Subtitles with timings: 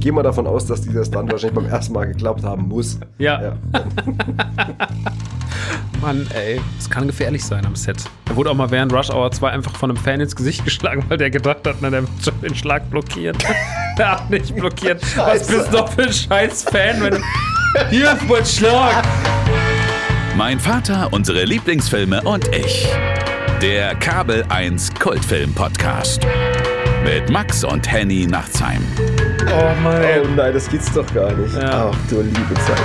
[0.00, 2.98] ich gehe mal davon aus, dass dieser Stunt wahrscheinlich beim ersten Mal geklappt haben muss.
[3.18, 3.42] Ja.
[3.42, 3.52] Ja.
[6.00, 7.98] Mann, ey, es kann gefährlich sein am Set.
[8.30, 11.04] Er wurde auch mal während Rush Hour 2 einfach von einem Fan ins Gesicht geschlagen,
[11.08, 13.36] weil der gedacht hat, na, der wird schon den Schlag blockiert.
[13.98, 15.02] der hat nicht blockiert.
[15.18, 17.20] Was bist du doch für ein scheiß Fan, wenn du.
[17.90, 19.04] Hier ist mein Schlag!
[20.34, 22.88] Mein Vater, unsere Lieblingsfilme und ich.
[23.60, 26.26] Der Kabel 1 Kultfilm Podcast.
[27.04, 28.82] Mit Max und Henny Nachtsheim.
[29.46, 30.02] Oh Mann.
[30.22, 31.54] Oh nein, das gibt's doch gar nicht.
[31.54, 31.90] Ja.
[31.90, 32.80] Ach du liebe Zeit.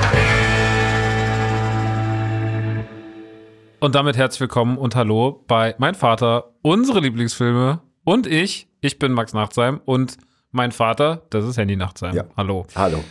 [3.79, 8.67] Und damit herzlich willkommen und hallo bei Mein Vater, unsere Lieblingsfilme und ich.
[8.81, 10.17] Ich bin Max Nachtsheim und
[10.51, 12.15] mein Vater, das ist Henny Nachtsheim.
[12.15, 12.23] Ja.
[12.37, 12.65] Hallo.
[12.75, 13.03] Hallo.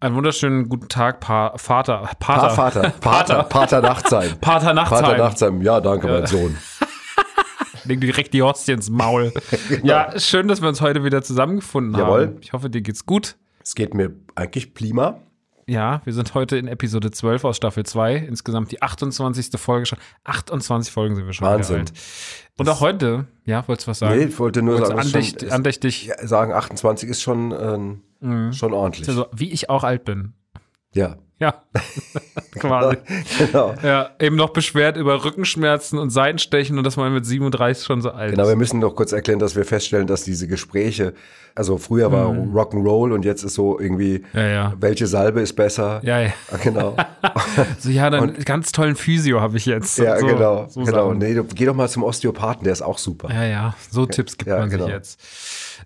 [0.00, 2.08] Einen wunderschönen guten Tag, pa Vater.
[2.18, 2.48] Pater.
[2.48, 2.90] Pa Vater.
[3.00, 3.42] Pater.
[3.44, 4.38] Pater Nachtsheim.
[4.40, 5.02] Pater Nachtsheim.
[5.02, 5.62] Pater Nachtsheim.
[5.62, 6.56] Ja, danke, mein Sohn.
[7.84, 9.32] Leg direkt die Hostie ins Maul.
[9.82, 12.26] Ja, schön, dass wir uns heute wieder zusammengefunden Jawohl.
[12.28, 12.36] haben.
[12.40, 13.36] Ich hoffe, dir geht's gut.
[13.62, 15.20] Es geht mir eigentlich prima.
[15.66, 18.16] Ja, wir sind heute in Episode 12 aus Staffel 2.
[18.16, 19.50] Insgesamt die 28.
[19.60, 19.98] Folge schon.
[20.24, 21.84] 28 Folgen sind wir schon Wahnsinn.
[22.58, 24.18] Und auch heute, ja, wolltest du was sagen?
[24.18, 27.22] Nee, ich wollte nur sagen, du es ist andächt, schon- andächtig, Ja, sagen, 28 ist
[27.22, 27.52] schon,
[28.20, 29.08] ähm, schon ordentlich.
[29.08, 30.32] also, wie ich auch alt bin.
[30.92, 31.54] Ja, Ja,
[32.58, 32.96] quasi.
[33.38, 33.74] genau.
[33.82, 38.10] Ja, eben noch beschwert über Rückenschmerzen und Seitenstechen und dass man mit 37 schon so
[38.10, 38.48] alt Genau, ist.
[38.50, 41.14] wir müssen noch kurz erklären, dass wir feststellen, dass diese Gespräche,
[41.54, 44.24] also früher war Rock'n'Roll und jetzt ist so irgendwie, Mhm.
[44.38, 44.72] Ja, ja.
[44.78, 46.00] welche Salbe ist besser?
[46.04, 46.30] Ja, ja.
[46.52, 46.96] Ah, Genau.
[47.78, 49.98] So, ja, dann ganz tollen Physio habe ich jetzt.
[49.98, 50.66] ja, so, genau.
[50.68, 51.14] So genau.
[51.14, 53.28] Nee, du, geh doch mal zum Osteopathen, der ist auch super.
[53.32, 54.84] Ja, ja, so Tipps gibt Ja, man genau.
[54.84, 55.20] sich jetzt.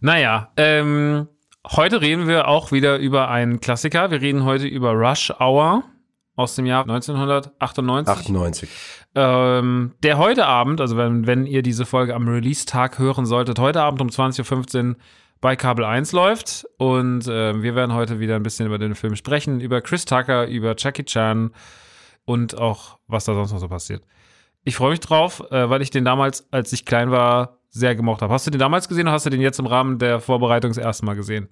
[0.01, 1.29] Naja, ähm,
[1.67, 4.11] heute reden wir auch wieder über einen Klassiker.
[4.11, 5.85] Wir reden heute über Rush Hour
[6.37, 8.13] aus dem Jahr 1998.
[8.13, 8.69] 98.
[9.15, 13.83] Ähm, der heute Abend, also wenn, wenn ihr diese Folge am Release-Tag hören solltet, heute
[13.83, 14.97] Abend um 20.15 Uhr
[15.41, 16.67] bei Kabel 1 läuft.
[16.79, 20.47] Und äh, wir werden heute wieder ein bisschen über den Film sprechen, über Chris Tucker,
[20.47, 21.51] über Jackie Chan
[22.25, 24.03] und auch, was da sonst noch so passiert.
[24.65, 28.23] Ich freue mich drauf, äh, weil ich den damals, als ich klein war, sehr gemocht
[28.23, 28.33] habe.
[28.33, 30.79] Hast du den damals gesehen oder hast du den jetzt im Rahmen der Vorbereitung das
[30.79, 31.49] erste Mal gesehen?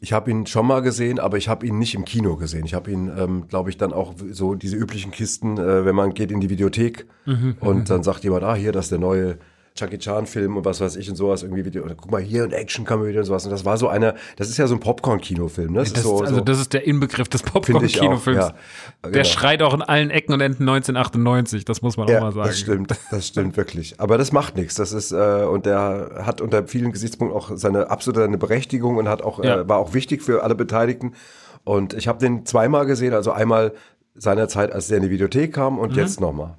[0.00, 2.64] Ich habe ihn schon mal gesehen, aber ich habe ihn nicht im Kino gesehen.
[2.66, 6.12] Ich habe ihn, ähm, glaube ich, dann auch so diese üblichen Kisten, äh, wenn man
[6.12, 9.38] geht in die Videothek Mhm, und dann sagt jemand, ah, hier, das ist der neue
[9.74, 11.78] Jackie Chan-Film und was weiß ich und sowas irgendwie.
[11.78, 13.44] Und guck mal hier und Action kam wieder und sowas.
[13.44, 15.72] Und das war so einer, das ist ja so ein Popcorn-Kinofilm.
[15.72, 15.78] Ne?
[15.80, 17.52] Das, Das, ist so, also so, das ist der Inbegriff des auch.
[17.52, 18.38] Popcorn-Kinofilms.
[18.46, 18.54] Ja,
[19.04, 19.24] Der genau.
[19.24, 22.48] schreit auch in allen Ecken und Enden 1998, das muss man auch Ja, mal sagen.
[22.48, 23.98] das stimmt, das stimmt wirklich.
[23.98, 24.74] Aber das macht nichts.
[24.74, 29.08] Das ist äh, und der hat unter vielen Gesichtspunkten auch seine absolute seine Berechtigung und
[29.08, 29.60] hat auch Ja.
[29.60, 31.12] äh, war auch wichtig für alle Beteiligten.
[31.64, 33.72] Und ich habe den zweimal gesehen, also einmal
[34.14, 36.56] seinerzeit, als der in die Videothek kam und jetzt nochmal.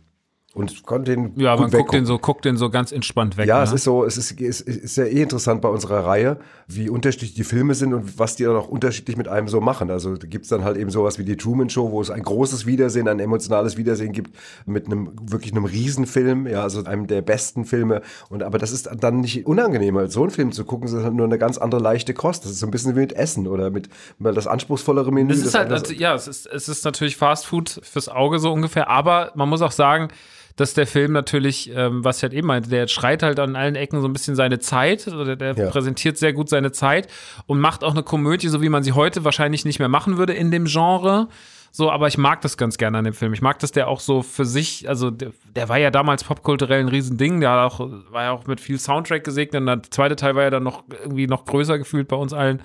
[0.53, 1.41] Und konnte den Mhm.
[1.41, 3.47] Ja, man guckt den so, guckt den so ganz entspannt weg.
[3.47, 3.63] Ja, ne?
[3.63, 6.37] es ist so, es ist, es ist ja eh interessant bei unserer Reihe,
[6.67, 9.89] wie unterschiedlich die Filme sind und was die dann auch unterschiedlich mit einem so machen.
[9.89, 12.67] Also da gibt's dann halt eben sowas wie die Truman Show, wo es ein großes
[12.67, 14.35] Wiedersehen, ein emotionales Wiedersehen gibt
[14.67, 18.03] mit einem wirklich einem Riesenfilm, ja, also einem der besten Filme.
[18.29, 21.39] Und aber das ist dann nicht unangenehmer, so einen Film zu gucken, sondern nur eine
[21.39, 22.45] ganz andere leichte Kost.
[22.45, 23.89] Das ist so ein bisschen wie mit Essen oder mit
[24.19, 25.31] mal das anspruchsvollere Menü.
[25.31, 28.37] Es ist das halt, also, ja, es ist, es ist natürlich Fast Food fürs Auge
[28.37, 30.09] so ungefähr, aber man muss auch sagen,
[30.55, 33.75] dass der Film natürlich, ähm, was ich halt eben meinte, der schreit halt an allen
[33.75, 35.69] Ecken so ein bisschen seine Zeit, oder der Ja.
[35.69, 37.07] präsentiert sehr gut seine Zeit
[37.47, 40.33] und macht auch eine Komödie, so wie man sie heute wahrscheinlich nicht mehr machen würde
[40.33, 41.27] in dem Genre.
[41.75, 43.33] So, aber ich mag das ganz gerne an dem Film.
[43.33, 46.81] Ich mag, dass der auch so für sich, also der, der war ja damals popkulturell
[46.81, 47.79] ein Riesending, der auch,
[48.11, 50.83] war ja auch mit viel Soundtrack gesegnet und der zweite Teil war ja dann noch
[51.01, 52.61] irgendwie noch größer gefühlt bei uns allen.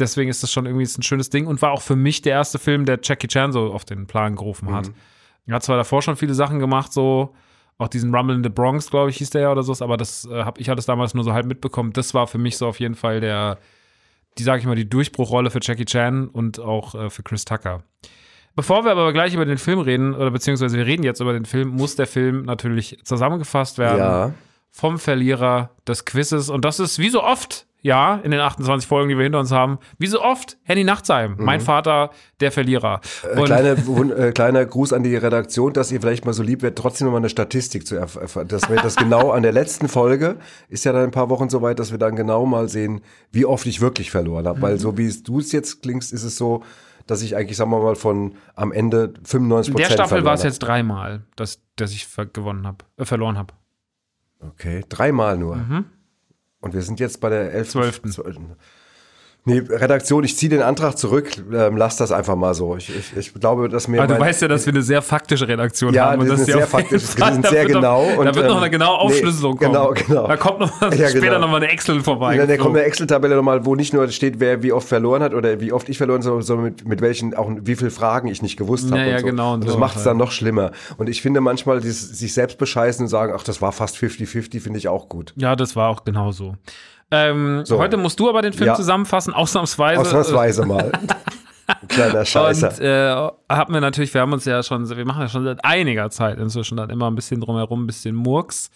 [0.00, 2.58] Deswegen ist das schon irgendwie ein schönes Ding und war auch für mich der erste
[2.58, 4.90] Film, der Jackie Chan so auf den Plan gerufen hat.
[5.46, 7.34] Er hat zwar davor schon viele Sachen gemacht, so
[7.78, 10.26] auch diesen Rumble in the Bronx, glaube ich, hieß der ja oder so, aber das
[10.26, 11.92] äh, hab, ich hatte es damals nur so halb mitbekommen.
[11.92, 13.58] Das war für mich so auf jeden Fall der,
[14.38, 17.82] die sage ich mal, die Durchbruchrolle für Jackie Chan und auch äh, für Chris Tucker.
[18.56, 21.44] Bevor wir aber gleich über den Film reden, oder beziehungsweise wir reden jetzt über den
[21.44, 24.34] Film, muss der Film natürlich zusammengefasst werden ja.
[24.70, 26.50] vom Verlierer des Quizzes.
[26.50, 29.52] Und das ist wie so oft, ja, in den 28 Folgen, die wir hinter uns
[29.52, 32.10] haben, wie so oft Henny Nachtsheim, mein Vater,
[32.40, 33.02] der Verlierer.
[33.30, 33.70] Äh, kleine,
[34.16, 37.12] äh, kleiner Gruß an die Redaktion, dass ihr vielleicht mal so lieb werdet, trotzdem noch
[37.12, 38.48] mal eine Statistik zu erf- erfahren.
[38.48, 40.36] Dass wir das genau an der letzten Folge,
[40.70, 43.02] ist ja dann ein paar Wochen soweit, dass wir dann genau mal sehen,
[43.32, 44.62] wie oft ich wirklich verloren habe.
[44.62, 46.62] Weil so wie es- du es jetzt klingst, ist es so,
[47.06, 50.32] dass ich eigentlich, sagen wir mal, von am Ende 95 in der Prozent Staffel war
[50.32, 53.52] es jetzt dreimal, dass, dass ich gewonnen habe, äh, verloren habe.
[54.40, 55.84] Okay, dreimal nur.
[56.64, 57.72] Und wir sind jetzt bei der 11.
[57.72, 58.10] Zwölften.
[58.10, 58.56] Zwölften.
[59.46, 62.76] Nee, Redaktion, ich ziehe den Antrag zurück, ähm, lass das einfach mal so.
[62.76, 64.02] Ich, ich, ich glaube, dass mir.
[64.02, 66.22] Aber du weißt ja, dass wir eine sehr faktische Redaktion Ja, haben.
[66.24, 68.30] die das ist ja sehr faktisch, die Fall- sind da sehr wird noch- genau Da
[68.30, 69.72] und, wird noch ähm, eine genaue nee, Aufschlüsselung kommen.
[69.72, 70.26] genau, genau.
[70.28, 71.38] Da kommt noch Ja, später genau.
[71.40, 72.38] noch mal eine Excel vorbei.
[72.38, 75.60] Dann kommt eine Excel-Tabelle nochmal, wo nicht nur steht, wer wie oft verloren hat oder
[75.60, 78.56] wie oft ich verloren habe, sondern mit, mit welchen, auch wie viele Fragen ich nicht
[78.56, 79.00] gewusst habe.
[79.02, 79.26] Ja, ja, und so.
[79.26, 80.70] genau, und Und das so macht es dann noch schlimmer.
[80.96, 84.60] Und ich finde manchmal, dieses, sich selbst bescheißen und sagen, ach, das war fast 50-50,
[84.62, 85.34] finde ich auch gut.
[85.36, 86.54] Ja, das war auch genau so.
[87.10, 87.78] Ähm, So.
[87.78, 88.74] Heute musst du aber den Film Ja.
[88.74, 90.00] zusammenfassen, ausnahmsweise.
[90.00, 90.92] Ausnahmsweise mal.
[91.66, 92.68] Ein kleiner Scheißer.
[92.70, 95.64] Und äh, haben wir natürlich, wir haben uns ja schon, wir machen ja schon seit
[95.64, 98.70] einiger Zeit inzwischen dann immer ein bisschen drumherum, ein bisschen Murks,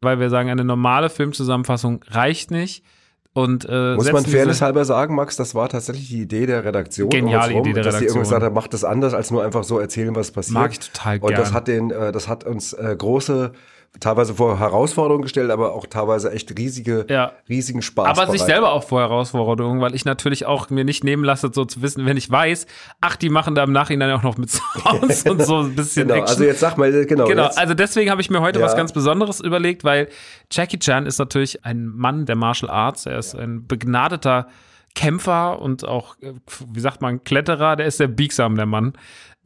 [0.00, 2.84] weil wir sagen, eine normale Filmzusammenfassung reicht nicht.
[3.32, 7.10] Und, äh, Muss man fairness halber sagen, Max, das war tatsächlich die Idee der Redaktion.
[7.10, 8.22] Geniale rum, Idee der dass die Redaktion.
[8.22, 10.54] irgendwann gesagt hat, macht das anders, als nur einfach so erzählen, was passiert.
[10.54, 13.52] Mag ich total Und das hat, den, äh, das hat uns äh, große,
[14.00, 17.32] teilweise vor Herausforderungen gestellt, aber auch teilweise echt riesige, Ja.
[17.48, 18.06] riesigen Spaß.
[18.18, 21.64] aber sich selber auch vor Herausforderungen, weil ich natürlich auch mir nicht nehmen lasse, so
[21.64, 22.66] zu wissen, wenn ich weiß,
[23.00, 24.50] ach, die machen da im Nachhinein auch noch mit
[24.80, 26.28] Sounds und so ein bisschen Genau, Action.
[26.36, 27.26] also jetzt sag mal, genau.
[27.26, 28.66] Genau, jetzt, also deswegen habe ich mir heute Ja.
[28.66, 30.08] was ganz Besonderes überlegt, weil
[30.50, 33.06] Jackie Chan ist natürlich ein Mann der Martial Arts.
[33.06, 34.48] Er ist ein begnadeter
[34.94, 36.32] Kämpfer und auch, äh,
[36.72, 37.76] wie sagt man, Kletterer.
[37.76, 38.94] Der ist sehr biegsam, der Mann.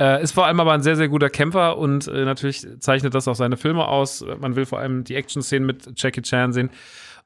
[0.00, 3.28] Äh, ist vor allem aber ein sehr, sehr guter Kämpfer und äh, natürlich zeichnet das
[3.28, 4.24] auch seine Filme aus.
[4.40, 6.70] Man will vor allem die Action-Szenen mit Jackie Chan sehen.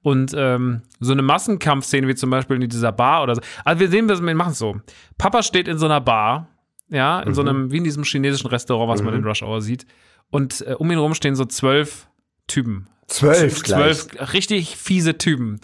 [0.03, 3.41] Und ähm, so eine Massenkampfszene wie zum Beispiel in dieser Bar oder so.
[3.65, 4.81] Also wir sehen, wir machen es so.
[5.17, 6.49] Papa steht in so einer Bar,
[6.89, 9.87] ja, in so einem, wie in diesem chinesischen Restaurant, was man in Rush Hour sieht.
[10.31, 12.09] Und äh, um ihn rum stehen so zwölf
[12.49, 12.89] Typen.
[13.07, 13.63] zwölf.
[13.63, 15.61] Zwölf richtig fiese Typen.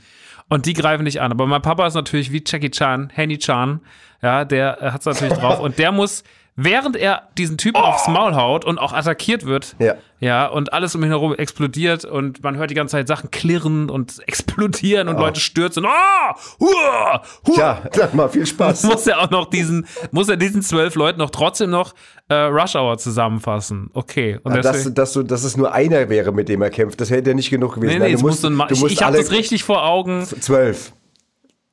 [0.49, 1.33] Und die greifen nicht an.
[1.33, 3.81] Aber mein Papa ist natürlich wie Jackie Chan, Henny Chan,
[4.23, 5.61] ja, der äh, hat es natürlich drauf.
[5.61, 6.25] Und der muss,
[6.57, 9.95] während er diesen Typen aufs Maul haut und auch attackiert wird, Ja.
[10.19, 13.89] ja, und alles um ihn herum explodiert und man hört die ganze Zeit Sachen klirren
[13.89, 15.87] und explodieren und Leute stürzen.
[15.87, 16.35] Ah!
[16.59, 17.23] Hua!
[17.47, 17.57] Hua!
[17.59, 18.83] Ja, sag mal, viel Spaß.
[18.85, 21.95] muss er auch noch diesen, muss er diesen zwölf Leuten noch trotzdem noch
[22.29, 23.91] äh, Rush Hour zusammenfassen.
[23.95, 24.39] Okay.
[24.43, 27.01] Und Ja, dass, deswegen, dass, du, dass es nur einer wäre, mit dem er kämpft,
[27.01, 27.93] das hätte ja nicht genug gewesen.
[27.95, 29.23] nee, Nein, nee, es du muss musst, ein Ma du ich, musst ich habe alle
[29.23, 30.25] das richtig vor Augen.
[30.27, 30.93] zwölf.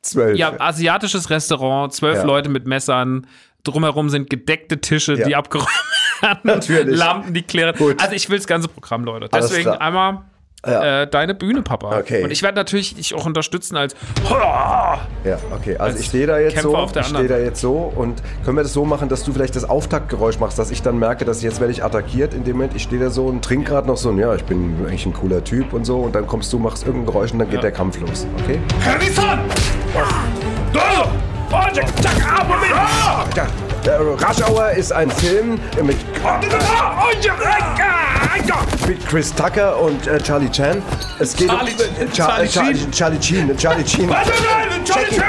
[0.01, 0.37] Zwölf.
[0.37, 2.23] Ja, asiatisches Restaurant, zwölf Ja.
[2.23, 3.27] Leute mit Messern,
[3.71, 5.25] drumherum sind gedeckte Tische, Ja.
[5.27, 5.67] die abgeräumt
[6.21, 6.97] werden, Natürlich.
[6.97, 7.75] Lampen, die klären.
[7.77, 8.01] Gut.
[8.01, 9.27] Also ich will das ganze Programm, Leute.
[9.31, 9.81] Alles Deswegen klar.
[9.81, 10.21] einmal
[10.65, 11.03] Ja.
[11.03, 11.99] äh, deine Bühne, Papa.
[11.99, 12.23] Okay.
[12.23, 13.95] Und ich werde natürlich dich auch unterstützen als
[15.23, 15.77] Ja, okay.
[15.77, 18.21] Also ich stehe da jetzt Kämpfer so, auf der ich stehe da jetzt so und
[18.43, 21.25] können wir das so machen, dass du vielleicht das Auftaktgeräusch machst, dass ich dann merke,
[21.25, 22.75] dass jetzt werde ich attackiert in dem Moment.
[22.75, 25.13] Ich stehe da so und trinke gerade noch so, ein, ja, ich bin eigentlich ein
[25.13, 27.71] cooler Typ und so und dann kommst du, machst irgendein Geräusch und dann geht der
[27.71, 28.59] Kampf los, okay?
[33.35, 33.47] Ja,
[33.85, 35.97] der Rush Hour ist ein Film mit,
[38.87, 40.81] mit Chris Tucker und äh, Charlie Chan.
[41.19, 42.91] Es geht Charlie- um Charlie Charlie, Sheen.
[42.91, 44.09] Charlie Sheen, Charlie Sheen.
[44.85, 45.21] Jackie,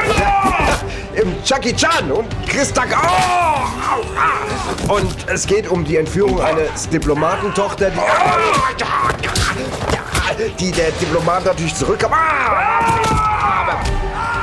[1.20, 3.00] im Jackie Chan und Chris Tucker.
[3.00, 3.06] Oh,
[4.17, 4.93] ah.
[4.93, 8.00] Und es geht um die Entführung eines Diplomatentochter, die,
[10.59, 12.12] die der Diplomat natürlich zurückkam.
[12.12, 13.81] Aber,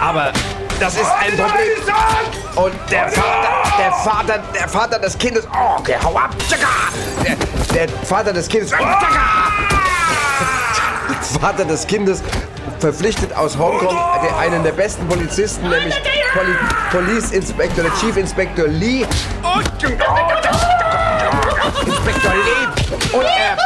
[0.01, 0.31] aber
[0.79, 1.69] das ist ein Problem.
[2.55, 5.45] Und der Vater, der Vater, der Vater des Kindes.
[5.53, 6.31] Oh, okay, hau ab.
[7.23, 7.35] Der,
[7.87, 8.69] der Vater des Kindes.
[8.71, 9.51] Tschakka.
[11.41, 12.23] Vater des Kindes
[12.79, 15.95] verpflichtet aus Hongkong der- einen der besten Polizisten, nämlich
[16.33, 16.55] Poli
[16.91, 19.05] Police Inspector, der Chief Inspector Lee.
[21.85, 23.17] Inspector Lee.
[23.17, 23.57] Und er,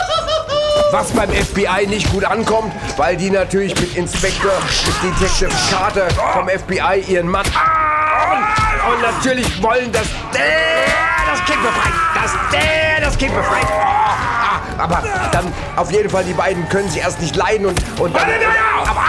[0.91, 4.51] was beim FBI nicht gut ankommt, weil die natürlich mit Inspector,
[4.85, 7.45] mit Detective Carter vom FBI ihren Mann.
[7.45, 10.89] Und, und natürlich wollen, dass der
[11.31, 11.93] das Kind befreit.
[12.15, 13.65] Dass der das Kind befreit.
[13.71, 18.15] Ah, aber dann auf jeden Fall, die beiden können sich erst nicht leiden und, und
[18.15, 18.27] dann.
[18.85, 19.05] Aber,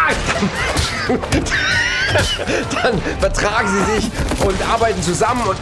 [2.82, 4.10] dann vertragen sie sich
[4.44, 5.56] und arbeiten zusammen und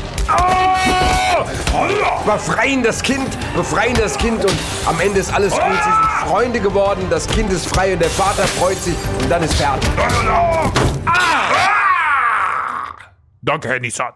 [2.25, 5.62] befreien das Kind, befreien das Kind und am Ende ist alles gut.
[5.62, 9.43] Sie sind Freunde geworden, das Kind ist frei und der Vater freut sich und dann
[9.43, 9.88] ist fertig.
[13.43, 14.12] Danke, Herr Nissan.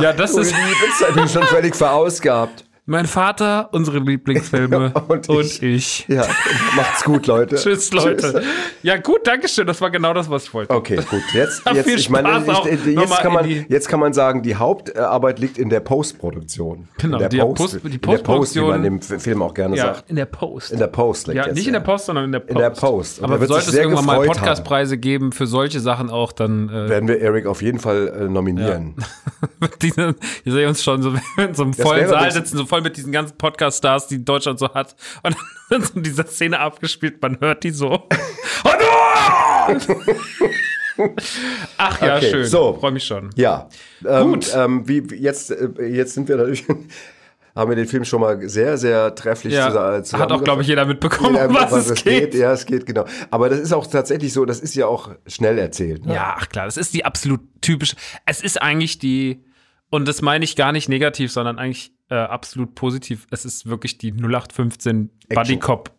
[0.00, 2.64] ja, das ist bist natürlich schon völlig verausgabt.
[2.90, 5.62] Mein Vater, unsere Lieblingsfilme Und und ich.
[5.62, 6.04] ich.
[6.08, 6.24] Ja,
[6.76, 7.56] macht's gut, Leute.
[7.62, 8.42] Tschüss, Leute.
[8.82, 9.66] Ja, gut, danke schön.
[9.66, 10.74] Das war genau das, was ich wollte.
[10.74, 11.22] Okay, gut.
[11.32, 15.38] Jetzt, jetzt, ich meine, ich, jetzt, kann man, die- jetzt kann man sagen, die Hauptarbeit
[15.38, 16.88] liegt in der Postproduktion.
[16.98, 19.54] Genau, in der die Post- die in der Post, wie Postproduktion- man im Film auch
[19.54, 20.10] gerne Ja, sagt.
[20.10, 20.72] in der Post.
[20.72, 22.50] In der Post liegt ja, jetzt, nicht in der Post, sondern in der Post.
[22.50, 23.18] In der Post.
[23.20, 26.88] Und Aber er sollte es irgendwann mal Podcastpreise geben für solche Sachen auch, dann äh,
[26.88, 28.94] Werden wir Eric auf jeden Fall äh, nominieren.
[29.80, 32.96] Diese, ich sehe uns schon so in so einem vollen Saal sitzen, so voll mit
[32.96, 34.94] diesen ganzen Podcast-Stars, die Deutschland so hat.
[35.22, 35.36] Und
[35.70, 38.08] dann wird so diese Szene abgespielt, man hört die so.
[41.78, 42.44] Ach ja, Okay, schön.
[42.46, 42.74] so.
[42.78, 43.30] Freue mich schon.
[43.36, 43.68] Ja.
[44.06, 44.52] Ähm, Gut.
[44.54, 46.64] Ähm, wie, jetzt, äh, jetzt sind wir natürlich,
[47.56, 50.22] haben wir den Film schon mal sehr, sehr trefflich Ja, zusammen.
[50.22, 52.34] hat auch, glaube ich, jeder mitbekommen, Ja, um was, es geht.
[52.34, 53.04] Ja, es geht, genau.
[53.30, 56.04] Aber das ist auch tatsächlich so, das ist ja auch schnell erzählt.
[56.04, 56.14] Ne?
[56.14, 57.96] Ja, ach klar, das ist die absolut typische.
[58.26, 59.42] Es ist eigentlich die,
[59.90, 63.26] und das meine ich gar nicht negativ, sondern eigentlich äh, absolut positiv.
[63.30, 65.90] Es ist wirklich die 0815 Buddy Cop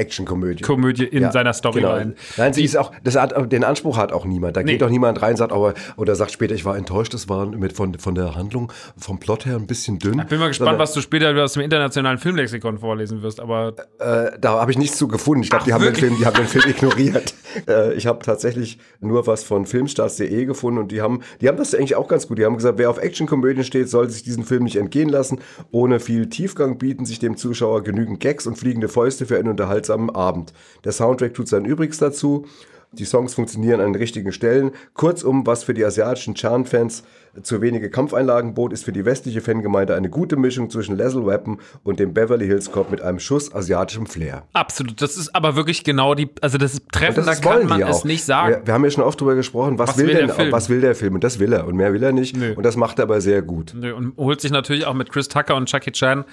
[0.00, 0.62] Actionkomödie.
[0.64, 2.00] Komödie in Ja, seiner Storyline.
[2.04, 2.14] Genau.
[2.36, 4.56] Nein, sie ist auch, das hat, den Anspruch hat auch niemand.
[4.56, 4.72] Da Nee.
[4.72, 7.72] geht auch niemand rein, sagt aber, oder sagt später, ich war enttäuscht, das war mit
[7.74, 10.22] von, von der Handlung, vom Plot her ein bisschen dünn.
[10.28, 14.60] Bin mal gespannt, was du später aus dem internationalen Filmlexikon vorlesen wirst, aber Äh, da
[14.60, 15.42] habe ich nichts zu gefunden.
[15.44, 15.94] Ich glaube, Ach, die, haben den?
[15.94, 17.34] Film, die haben den Film ignoriert.
[17.68, 21.74] äh, ich habe tatsächlich nur was von filmstarts.de gefunden und die haben, die haben das
[21.74, 22.38] eigentlich auch ganz gut.
[22.38, 25.40] Die haben gesagt, wer auf Actionkomödien steht, sollte sich diesen Film nicht entgehen lassen.
[25.70, 29.56] Ohne viel Tiefgang bieten sich dem Zuschauer genügend Gags und fliegende Fäuste für einen
[29.90, 30.52] unterhaltsamen Abend.
[30.84, 32.46] Der Soundtrack tut sein Übriges dazu.
[32.92, 34.72] Die Songs funktionieren an den richtigen Stellen.
[34.94, 37.04] Kurzum, was für die asiatischen Chan-Fans
[37.40, 41.60] zu wenige Kampfeinlagen bot, ist für die westliche Fangemeinde eine gute Mischung zwischen Lethal Weapon
[41.84, 44.42] und dem Beverly Hills Cop mit einem Schuss asiatischem Flair.
[44.54, 45.00] absolut.
[45.00, 48.02] Das ist aber wirklich genau die, also das ist Und treffender das kann man es
[48.02, 48.54] nicht sagen.
[48.56, 50.50] Wir, wir haben ja schon oft drüber gesprochen, was, Was will, will denn, der Film?
[50.52, 51.14] was will der Film?
[51.14, 51.68] Und das will er.
[51.68, 52.36] Und mehr will er nicht.
[52.36, 52.54] Nö.
[52.56, 53.72] Und das macht er aber sehr gut.
[53.76, 56.24] Nö, Und holt sich natürlich auch mit Chris Tucker und Jackie Chan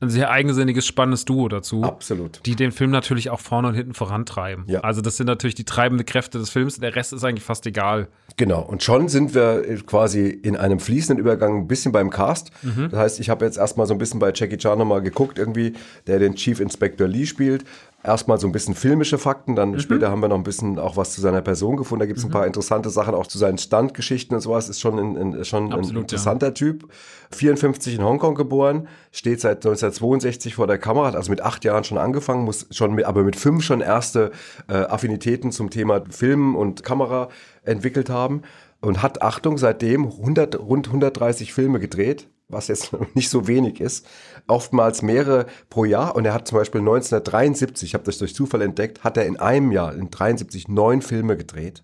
[0.00, 1.82] ein sehr eigensinniges, spannendes Duo dazu.
[1.82, 2.40] Absolut.
[2.46, 4.64] Die den Film natürlich auch vorne und hinten vorantreiben.
[4.66, 4.80] Ja.
[4.80, 6.78] Also das sind natürlich die treibende Kräfte des Films.
[6.78, 8.08] Der Rest ist eigentlich fast egal.
[8.36, 8.62] Genau.
[8.62, 12.50] Und schon sind wir quasi in einem fließenden Übergang ein bisschen beim Cast.
[12.62, 12.88] Mhm.
[12.90, 15.74] Das heißt, ich habe jetzt erstmal so ein bisschen bei Jackie Chan nochmal geguckt, irgendwie,
[16.06, 17.64] der den Chief Inspector Lee spielt.
[18.04, 19.80] Erstmal so ein bisschen filmische Fakten, dann Mhm.
[19.80, 22.00] später haben wir noch ein bisschen auch was zu seiner Person gefunden.
[22.00, 24.68] Da gibt es ein paar interessante Sachen, auch zu seinen Standgeschichten und sowas.
[24.68, 26.00] Ist schon ein, ein, schon ein Absolut, ja.
[26.02, 26.88] interessanter Typ.
[27.32, 31.82] 54 in Hongkong geboren, steht seit 1962 vor der Kamera, hat also mit acht Jahren
[31.84, 34.30] schon angefangen, muss schon mit, aber mit fünf schon erste
[34.68, 37.28] äh, Affinitäten zum Thema Film und Kamera
[37.64, 38.42] entwickelt haben
[38.80, 44.06] und hat, Achtung, seitdem 100, rund 130 Filme gedreht, was jetzt nicht so wenig ist,
[44.46, 46.16] oftmals mehrere pro Jahr.
[46.16, 49.36] Und er hat zum Beispiel 1973, ich habe das durch Zufall entdeckt, hat er in
[49.36, 51.82] einem Jahr, in 73, neun Filme gedreht.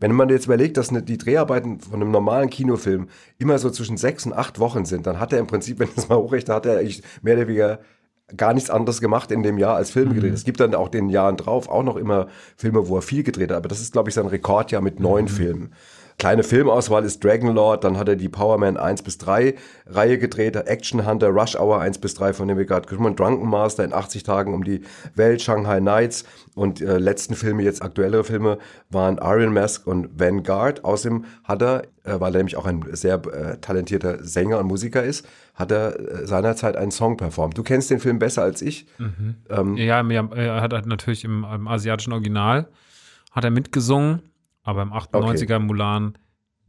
[0.00, 3.08] Wenn man jetzt überlegt, dass eine, die Dreharbeiten von einem normalen Kinofilm
[3.38, 5.94] immer so zwischen sechs und acht Wochen sind, dann hat er im Prinzip, wenn ich
[5.94, 7.78] das mal hochrechne, hat er eigentlich mehr oder weniger
[8.36, 10.32] gar nichts anderes gemacht in dem Jahr als Filme gedreht.
[10.32, 13.50] Es gibt dann auch den Jahren drauf auch noch immer Filme, wo er viel gedreht
[13.50, 15.74] hat, aber das ist, glaube ich, sein Rekordjahr mit neun Filmen.
[16.16, 19.54] Kleine Filmauswahl ist Dragonlord, dann hat er die Powerman 1 bis 3
[19.86, 23.16] Reihe gedreht, Action Hunter, Rush Hour 1 bis 3, von dem wir gerade gesprochen haben,
[23.16, 24.82] Drunken Master in 80 Tagen um die
[25.16, 28.58] Welt, Shanghai Nights und äh, letzten Filme, jetzt aktuellere Filme,
[28.90, 30.84] waren Iron Mask und Vanguard.
[30.84, 35.02] Außerdem hat er, äh, weil er nämlich auch ein sehr äh, talentierter Sänger und Musiker
[35.02, 37.58] ist, hat er äh, seinerzeit einen Song performt.
[37.58, 38.86] Du kennst den Film besser als ich.
[39.76, 42.68] Ja, mir- er hat halt natürlich im, im asiatischen Original
[43.32, 44.22] hat er mitgesungen,
[44.64, 46.18] aber im 98er Mulan,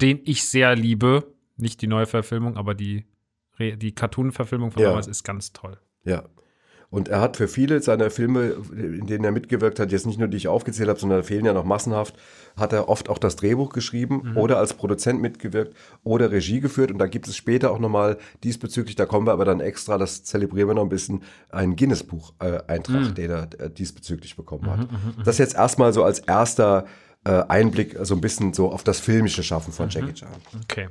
[0.01, 3.05] den ich sehr liebe, nicht die neue Verfilmung, aber die,
[3.57, 4.89] die Cartoon-Verfilmung von Ja.
[4.89, 5.79] damals ist ganz toll.
[6.03, 6.23] Ja.
[6.95, 10.29] Und er hat für viele seiner Filme, in denen er mitgewirkt hat, jetzt nicht nur
[10.29, 12.15] die ich aufgezählt habe, sondern da fehlen ja noch massenhaft,
[12.55, 15.75] hat er oft auch das Drehbuch geschrieben oder als Produzent mitgewirkt
[16.05, 16.91] oder Regie geführt.
[16.91, 20.23] Und da gibt es später auch nochmal diesbezüglich, da kommen wir aber dann extra, das
[20.23, 24.87] zelebrieren wir noch ein bisschen, einen Guinness-Buch-Eintrag, den er äh, diesbezüglich bekommen hat.
[25.25, 26.85] Das jetzt erstmal so als erster
[27.25, 30.29] äh, Einblick, so ein bisschen so auf das filmische Schaffen von Jackie Chan.
[30.63, 30.87] Okay.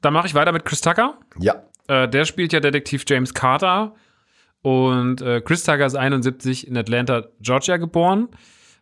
[0.00, 1.18] Dann mache ich weiter mit Chris Tucker.
[1.38, 3.94] Ja, Äh, der spielt ja Detektiv James Carter.
[4.64, 8.28] Und äh, Chris Tucker ist 71 in Atlanta, Georgia geboren.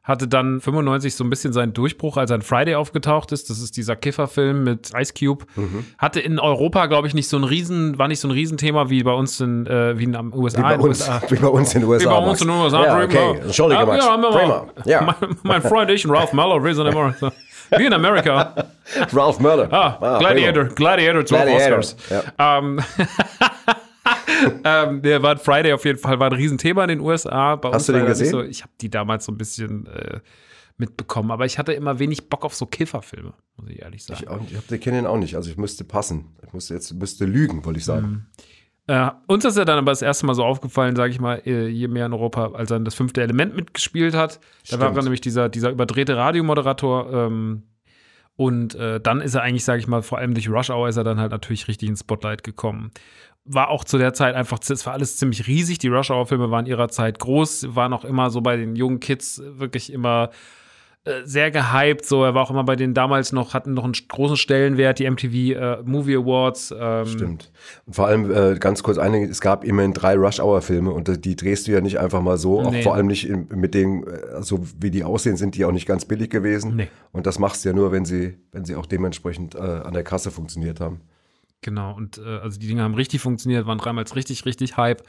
[0.05, 3.51] Hatte dann 95 so ein bisschen seinen Durchbruch, als er in Friday aufgetaucht ist.
[3.51, 5.45] Das ist dieser Kifferfilm mit Ice Cube.
[5.57, 5.85] Mhm.
[5.99, 9.03] Hatte in Europa, glaube ich, nicht so ein Riesen, war nicht so ein Riesenthema wie
[9.03, 10.59] bei uns in, äh, wie in den USA.
[10.59, 11.23] wie bei, uns, USA.
[11.29, 12.11] wie bei uns in den USA.
[12.11, 12.85] Wie bei uns in den USA.
[12.85, 13.41] Ja, okay.
[13.43, 14.05] Entschuldige, Max.
[14.05, 14.67] Ja, Prima.
[14.85, 15.17] Ja.
[15.21, 17.33] Mein, mein Freund ich und Ralph Muller, wir sind immer so.
[17.77, 18.55] Wie in Amerika.
[19.13, 19.73] Ralph Murder.
[19.73, 21.97] Ah, Gladiator, Gladiator, 12 Gladiator, Oscars.
[22.39, 22.59] ja.
[22.59, 22.81] Ähm,
[24.65, 27.57] ähm, der war Friday auf jeden Fall, war ein Riesenthema in den USA.
[27.57, 28.31] Bei Hast du den gesehen?
[28.31, 30.21] So, ich habe die damals so ein bisschen äh,
[30.77, 34.21] mitbekommen, aber ich hatte immer wenig Bock auf so Kifferfilme, muss ich ehrlich sagen.
[34.23, 35.37] Ich, auch- ich hab- kenne ihn auch nicht.
[35.37, 36.37] Also ich müsste passen.
[36.47, 38.27] Ich müsste jetzt müsste lügen, wollte ich sagen.
[38.89, 41.69] Äh, uns ist er dann aber das erste Mal so aufgefallen, sage ich mal, äh,
[41.69, 44.41] je mehr in Europa, als er das fünfte Element mitgespielt hat.
[44.69, 44.97] Da war Stimmt.
[44.97, 47.13] er nämlich dieser, dieser überdrehte Radiomoderator.
[47.13, 47.63] Ähm,
[48.35, 50.97] und äh, dann ist er eigentlich, sage ich mal, vor allem durch Rush Hour ist
[50.97, 52.91] er dann halt natürlich richtig ins Spotlight gekommen.
[53.45, 55.79] War auch zu der Zeit einfach, es war alles ziemlich riesig.
[55.79, 59.43] Die Rush Hour-Filme waren ihrer Zeit groß, waren auch immer so bei den jungen Kids
[59.45, 60.31] wirklich immer
[61.05, 62.05] äh, sehr gehypt.
[62.05, 65.11] So, er war auch immer bei den damals noch, hatten noch einen großen Stellenwert, die
[65.11, 66.73] MTV äh, Movie Awards.
[66.79, 67.07] Ähm.
[67.07, 67.51] Stimmt.
[67.87, 71.35] Und vor allem äh, ganz kurz einige, es gab immerhin drei Rush-Hour-Filme und äh, die
[71.35, 72.63] drehst du ja nicht einfach mal so.
[72.63, 72.79] Nee.
[72.79, 75.73] Auch vor allem nicht in, mit denen, äh, so wie die aussehen, sind die auch
[75.73, 76.77] nicht ganz billig gewesen.
[76.77, 76.89] Nee.
[77.11, 80.31] Und das machst du ja nur, wenn sie, wenn sie auch dementsprechend an der Kasse
[80.31, 81.01] funktioniert haben.
[81.63, 85.03] Genau, und äh, also die Dinge haben richtig funktioniert, waren dreimal richtig, richtig Hype.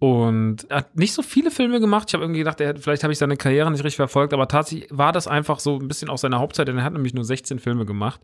[0.00, 2.08] Und er hat nicht so viele Filme gemacht.
[2.08, 4.88] Ich habe irgendwie gedacht, er, vielleicht habe ich seine Karriere nicht richtig verfolgt, aber tatsächlich
[4.92, 7.58] war das einfach so ein bisschen aus seiner Hauptzeit, denn er hat nämlich nur 16
[7.58, 8.20] Filme gemacht.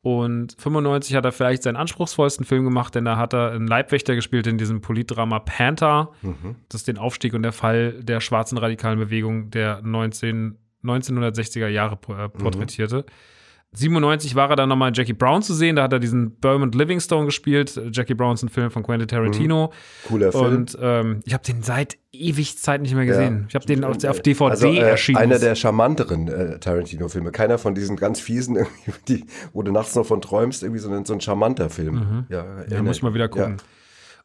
[0.00, 4.16] Und 95 hat er vielleicht seinen anspruchsvollsten Film gemacht, denn da hat er einen Leibwächter
[4.16, 6.10] gespielt in diesem Politdrama Panther,
[6.68, 12.28] das den Aufstieg und der Fall der schwarzen radikalen Bewegung der 19, 1960er Jahre äh,
[12.28, 13.06] porträtierte.
[13.74, 15.76] 97 war er dann nochmal in Jackie Brown zu sehen.
[15.76, 17.80] Da hat er diesen Bermond Livingstone gespielt.
[17.92, 19.72] Jackie Brown ist ein Film von Quentin Tarantino.
[20.08, 20.44] Cooler Film.
[20.44, 23.40] Und ähm, ich habe den seit ewig Zeit nicht mehr gesehen.
[23.40, 23.46] Ja.
[23.48, 25.18] Ich habe den auf, auf DVD Also, äh, erschienen.
[25.18, 27.32] Einer der charmanteren äh, Tarantino-Filme.
[27.32, 28.58] Keiner von diesen ganz fiesen,
[29.08, 29.24] die,
[29.54, 31.94] wo du nachts noch von träumst, irgendwie, sondern so ein charmanter Film.
[31.94, 32.26] Ja, Mhm.
[32.28, 33.56] ja, erinnere muss ich mal wieder gucken.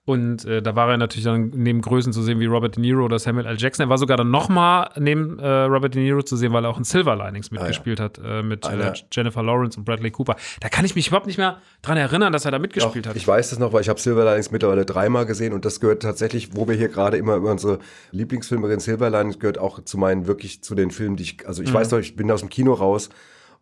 [0.07, 3.03] Und äh, da war er natürlich dann neben Größen zu sehen wie Robert De Niro
[3.03, 3.57] oder Samuel L.
[3.59, 3.87] Jackson.
[3.87, 6.77] Er war sogar dann nochmal neben äh, Robert De Niro zu sehen, weil er auch
[6.77, 10.37] in Silver Linings mitgespielt hat äh, mit äh, Einer- Jennifer Lawrence und Bradley Cooper.
[10.61, 13.17] Da kann ich mich überhaupt nicht mehr dran erinnern, dass er da mitgespielt Doch, hat.
[13.17, 16.03] Ich weiß das noch, weil ich habe Silver Linings mittlerweile dreimal gesehen und das gehört
[16.03, 17.79] tatsächlich, wo wir hier gerade immer über unsere
[18.11, 21.67] Lieblingsfilmerin Silver Linings gehört auch zu meinen wirklich zu den Filmen, die ich, also Mhm.
[21.67, 23.09] ich weiß doch, ich bin aus dem Kino raus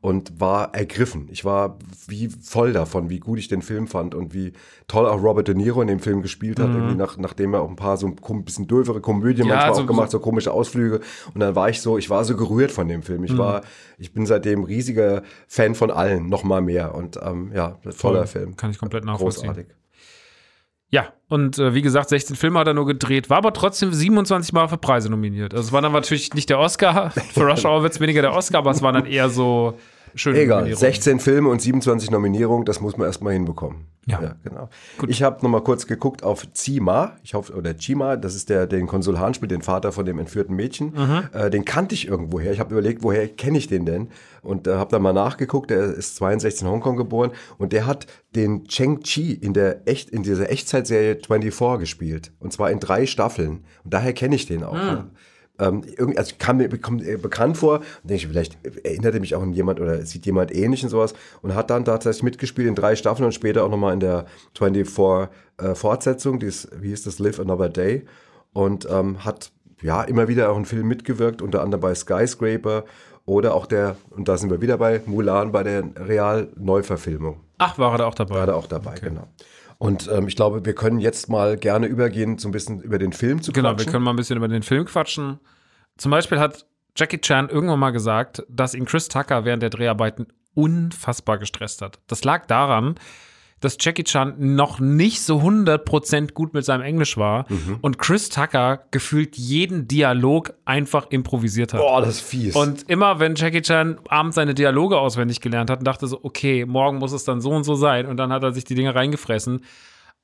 [0.05, 1.27] und war ergriffen.
[1.31, 4.53] Ich war wie voll davon, wie gut ich den Film fand und wie
[4.87, 7.69] toll auch Robert De Niro in dem Film gespielt hat, irgendwie nach, nachdem er auch
[7.69, 9.49] ein paar so ein bisschen dürfere Komödien Mhm.
[9.49, 10.99] Ja, manchmal so- auch gemacht, so komische Ausflüge
[11.33, 13.23] und dann war ich so, ich war so gerührt von dem Film.
[13.23, 13.37] Ich Mhm.
[13.39, 13.61] war,
[13.97, 18.55] ich bin seitdem riesiger Fan von allen, noch mal mehr und ähm, ja, toller Film.
[18.57, 19.47] Kann ich komplett nachvollziehen.
[19.47, 19.67] Großartig.
[20.89, 24.53] Ja, und äh, wie gesagt, 16 Filme hat er nur gedreht, war aber trotzdem 27
[24.53, 25.53] Mal für Preise nominiert.
[25.53, 27.09] Also es war dann natürlich nicht der Oscar.
[27.33, 29.77] Für Rush Hour wird es weniger der Oscar, aber es waren dann eher so
[30.15, 30.93] schöne Egal, Nominierungen.
[30.93, 33.85] 16 Filme und 27 Nominierungen, das muss man erstmal hinbekommen.
[34.07, 34.35] Ja.
[34.43, 34.69] genau.
[35.07, 38.67] Ich habe noch mal kurz geguckt auf Zima, ich hoffe, oder Chima, das ist der,
[38.67, 40.93] den Konsul Hahn spielt, den Vater von dem entführten Mädchen.
[41.33, 42.51] Äh, den kannte ich irgendwoher.
[42.51, 44.09] Ich habe überlegt, woher kenne ich den denn?
[44.43, 48.05] Und äh, habe dann mal nachgeguckt, der ist 62 in Hongkong geboren und der hat
[48.35, 53.07] den Cheng Chi in der echt in dieser Echtzeitserie 24 gespielt und zwar in drei
[53.07, 55.03] Staffeln und daher kenne ich den auch.
[55.57, 59.41] Ähm, irgendwie, also kam mir bekannt vor und denke ich, vielleicht erinnert er mich auch
[59.41, 62.95] an jemand oder sieht jemand ähnlich und sowas und hat dann tatsächlich mitgespielt in drei
[62.95, 64.25] Staffeln und später auch nochmal in der
[64.57, 68.05] 24 äh, Fortsetzung, die ist, wie hieß das, Live Another Day
[68.53, 72.83] und ähm, hat ja immer wieder auch in Filmen mitgewirkt, unter anderem bei Skyscraper
[73.25, 77.93] oder auch der, und da sind wir wieder bei Mulan, bei der Real-Neuverfilmung Ach, war
[77.93, 78.35] er da auch dabei?
[78.35, 79.27] gerade auch dabei, genau.
[79.77, 83.13] Und ähm, ich glaube, wir können jetzt mal gerne übergehen, so ein bisschen über den
[83.13, 83.91] Film zu Genau, wir quatschen.
[83.91, 85.39] können mal ein bisschen über den Film quatschen.
[85.97, 90.27] Zum Beispiel hat Jackie Chan irgendwann mal gesagt, dass ihn Chris Tucker während der Dreharbeiten
[90.53, 91.99] unfassbar gestresst hat.
[92.07, 92.95] Das lag daran,
[93.65, 97.79] dass Jackie Chan noch nicht so 100% gut mit seinem Englisch war Mhm.
[97.81, 101.81] und Chris Tucker gefühlt jeden Dialog einfach improvisiert hat.
[101.81, 102.55] Boah, das ist fies.
[102.55, 106.65] Und immer, wenn Jackie Chan abends seine Dialoge auswendig gelernt hat und dachte so, okay,
[106.65, 108.95] morgen muss es dann so und so sein und dann hat er sich die Dinge
[108.95, 109.61] reingefressen,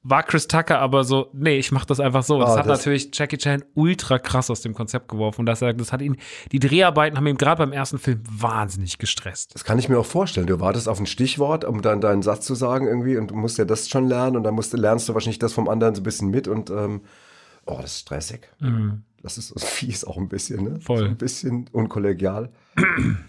[0.04, 2.36] war Chris Tucker aber so, nee, ich mach das einfach so.
[2.36, 5.42] Und das hat das- natürlich Jackie Chan ultra krass aus dem Konzept geworfen.
[5.42, 6.18] Und das, das hat ihn,
[6.52, 9.54] die Dreharbeiten haben ihn gerade beim ersten Film wahnsinnig gestresst.
[9.54, 10.48] Das kann ich mir auch vorstellen.
[10.48, 13.58] Du wartest auf ein Stichwort, um dann deinen Satz zu sagen irgendwie und du musst
[13.60, 16.04] ja das schon lernen und dann musst, lernst du wahrscheinlich das vom anderen so ein
[16.04, 17.02] bisschen mit und ähm,
[17.68, 18.50] oh, das ist stressig.
[19.22, 20.70] Das ist fies auch ein bisschen, ne?
[20.72, 20.82] Mhm.
[20.82, 20.98] Voll.
[20.98, 22.50] So ein bisschen unkollegial.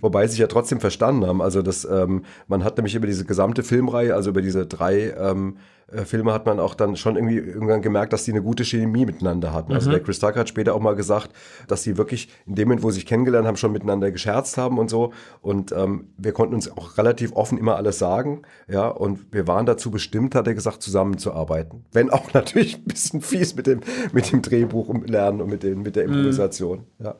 [0.00, 1.42] Wobei sie sich ja trotzdem verstanden haben.
[1.42, 5.58] Also das, ähm, man hat nämlich über diese gesamte Filmreihe, also über diese drei ähm,
[5.92, 9.06] äh, Filme hat man auch dann schon irgendwie irgendwann gemerkt, dass die eine gute Chemie
[9.06, 9.72] miteinander hatten.
[9.72, 11.30] Also der Chris Tucker hat später auch mal gesagt,
[11.68, 14.78] dass sie wirklich in dem Moment, wo sie sich kennengelernt haben, schon miteinander gescherzt haben
[14.78, 15.12] und so.
[15.40, 18.42] Und ähm, wir konnten uns auch relativ offen immer alles sagen.
[18.68, 21.84] Ja, und wir waren dazu bestimmt, hat er gesagt, zusammenzuarbeiten.
[21.92, 23.80] Wenn auch natürlich ein bisschen fies mit dem,
[24.12, 26.84] mit dem Drehbuch und Lernen und mit, den, mit der Improvisation.
[26.98, 27.14] Ja.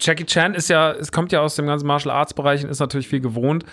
[0.00, 2.78] Jackie Chan ist ja, es kommt ja aus dem ganzen Martial Arts Bereich und ist
[2.78, 3.64] natürlich viel gewohnt.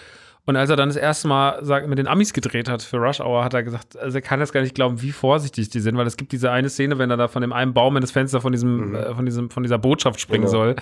[0.48, 3.20] Und als er dann das erste Mal sag, mit den Amis gedreht hat für Rush
[3.20, 5.98] Hour, hat er gesagt, also er kann das gar nicht glauben, wie vorsichtig die sind,
[5.98, 8.12] weil es gibt diese eine Szene, wenn er da von dem einen Baum in das
[8.12, 10.52] Fenster von diesem, äh, von diesem, von dieser Botschaft springen Genau.
[10.52, 10.76] soll.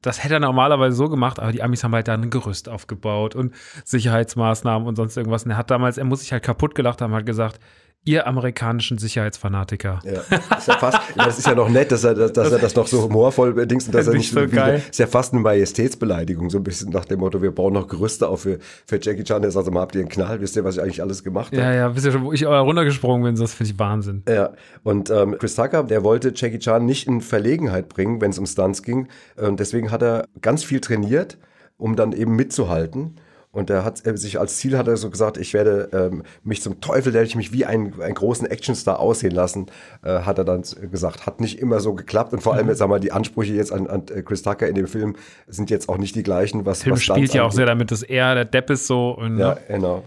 [0.00, 3.34] Das hätte er normalerweise so gemacht, aber die Amis haben halt da ein Gerüst aufgebaut
[3.34, 5.44] und Sicherheitsmaßnahmen und sonst irgendwas.
[5.44, 7.58] Und er hat damals, er muss sich halt kaputt gelacht haben, hat gesagt,
[8.06, 10.00] Ihr amerikanischen Sicherheitsfanatiker.
[10.04, 12.74] Ja, ist ja fast, das ist ja noch nett, dass er, dass, dass er das
[12.74, 14.82] noch so humorvoll bedingt und dass er Nicht so geil.
[14.90, 18.28] ist ja fast eine Majestätsbeleidigung, so ein bisschen nach dem Motto, wir bauen noch Gerüste
[18.28, 19.40] auf für, für Jackie Chan.
[19.40, 20.40] Der sagt, mal, habt ihr einen Knall?
[20.40, 21.62] Wisst ihr, was ich eigentlich alles gemacht habe?
[21.62, 24.22] Ja, ja, wisst ihr schon, wo ich runtergesprungen bin, das finde ich Wahnsinn.
[24.28, 28.38] Ja, und ähm, Chris Tucker, der wollte Jackie Chan nicht in Verlegenheit bringen, wenn es
[28.38, 29.08] um Stunts ging.
[29.36, 31.38] Und deswegen hat er ganz viel trainiert,
[31.78, 33.16] um dann eben mitzuhalten.
[33.54, 36.80] Und er hat sich als Ziel hat er so gesagt, ich werde ähm, mich zum
[36.80, 39.66] Teufel, werde ich mich wie einen, einen großen Actionstar aussehen lassen,
[40.02, 41.24] äh, hat er dann gesagt.
[41.24, 42.32] Hat nicht immer so geklappt.
[42.32, 44.74] Und vor allem, jetzt, sag mal, die Ansprüche jetzt an, an äh, Chris Tucker in
[44.74, 45.14] dem Film
[45.46, 47.92] sind jetzt auch nicht die gleichen, was Film was spielt Stunts ja auch sehr damit,
[47.92, 49.10] dass er der Depp ist so.
[49.10, 49.60] Und, Ja, ne?
[49.68, 50.04] genau.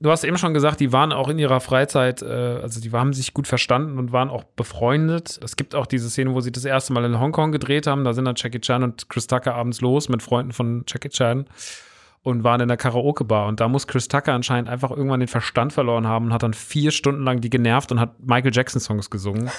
[0.00, 3.12] Du hast eben schon gesagt, die waren auch in ihrer Freizeit, äh, also die haben
[3.12, 5.40] sich gut verstanden und waren auch befreundet.
[5.42, 8.04] Es gibt auch diese Szene, wo sie das erste Mal in Hongkong gedreht haben.
[8.04, 11.46] Da sind dann Jackie Chan und Chris Tucker abends los mit Freunden von Jackie Chan
[12.28, 13.46] und waren in der Karaoke-Bar.
[13.48, 16.54] Und da muss Chris Tucker anscheinend einfach irgendwann den Verstand verloren haben und hat dann
[16.54, 19.50] vier Stunden lang die genervt und hat Michael Jackson-Songs gesungen.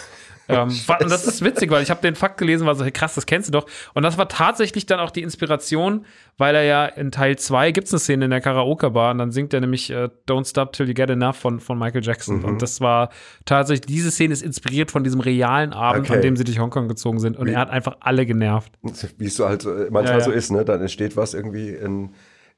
[0.47, 2.91] ähm, war- und das ist witzig, weil ich habe den Fakt gelesen, war so, hey,
[2.91, 3.67] krass, das kennst du doch.
[3.93, 6.05] Und das war tatsächlich dann auch die Inspiration,
[6.39, 9.32] weil er ja in Teil 2 gibt es eine Szene in der Karaoke-Bar und dann
[9.32, 12.43] singt er nämlich äh, Don't Stop Till You Get Enough von, von Michael Jackson.
[12.43, 13.10] Und das war
[13.45, 16.15] tatsächlich, diese Szene ist inspiriert von diesem realen Abend, Okay.
[16.15, 17.38] an dem sie durch Hongkong gezogen sind.
[17.38, 18.71] Und er hat einfach alle genervt.
[19.19, 20.21] Wie es so halt äh, manchmal Ja, ja.
[20.21, 20.65] so ist, ne?
[20.65, 22.10] Dann entsteht was irgendwie in,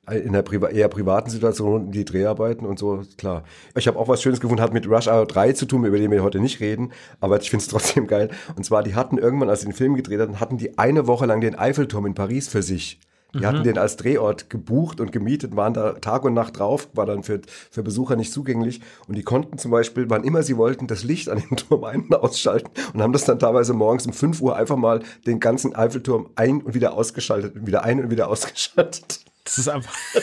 [0.09, 3.43] in einer priva eher privaten Situation, die Dreharbeiten und so, klar.
[3.75, 6.09] Ich habe auch was Schönes gefunden, hat mit Rush Hour 3 zu tun, über den
[6.09, 8.29] wir heute nicht reden, aber ich finde es trotzdem geil.
[8.55, 11.25] Und zwar, die hatten irgendwann, als sie den Film gedreht hatten, hatten die eine Woche
[11.27, 12.99] lang den Eiffelturm in Paris für sich.
[13.33, 17.05] Die hatten den als Drehort gebucht und gemietet, waren da Tag und Nacht drauf, war
[17.05, 18.81] dann für, für Besucher nicht zugänglich.
[19.07, 22.01] Und die konnten zum Beispiel, wann immer sie wollten, das Licht an dem Turm ein-
[22.01, 25.73] und ausschalten und haben das dann teilweise morgens um 5 Uhr einfach mal den ganzen
[25.73, 29.21] Eiffelturm ein- und wieder ausgeschaltet und wieder ein- und wieder ausgeschaltet.
[29.43, 29.93] Das ist einfach.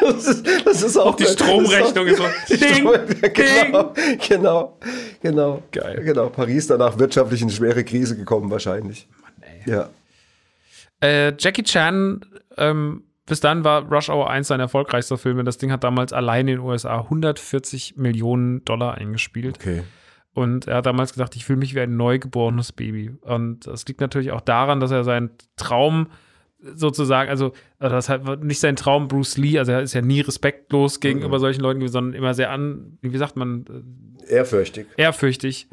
[0.00, 2.24] Das ist, das ist auch die Stromrechnung ist so.
[2.56, 2.94] Ding, Strom-
[3.34, 3.94] genau,
[4.28, 4.78] genau,
[5.20, 5.62] genau.
[5.72, 6.02] Geil.
[6.04, 6.28] Genau.
[6.28, 9.08] Paris danach wirtschaftlich in schwere Krise gekommen, wahrscheinlich.
[9.66, 9.88] Ja.
[11.02, 12.20] Äh, Jackie Chan,
[12.56, 15.44] ähm, bis dann war Rush Hour 1 sein erfolgreichster Film.
[15.44, 19.56] Das Ding hat damals allein in den USA 140 Millionen Dollar eingespielt.
[19.60, 19.82] Okay.
[20.34, 23.10] Und er hat damals gesagt, ich fühle mich wie ein neugeborenes Baby.
[23.22, 26.08] Und das liegt natürlich auch daran, dass er seinen Traum
[26.60, 30.20] sozusagen, also äh, das halt nicht sein Traum Bruce Lee, also er ist ja nie
[30.20, 33.64] respektlos gegenüber solchen Leuten gewesen, sondern immer sehr an, wie sagt man,
[34.28, 34.86] äh, Ehrfürchtig.
[34.96, 35.68] ehrfürchtig.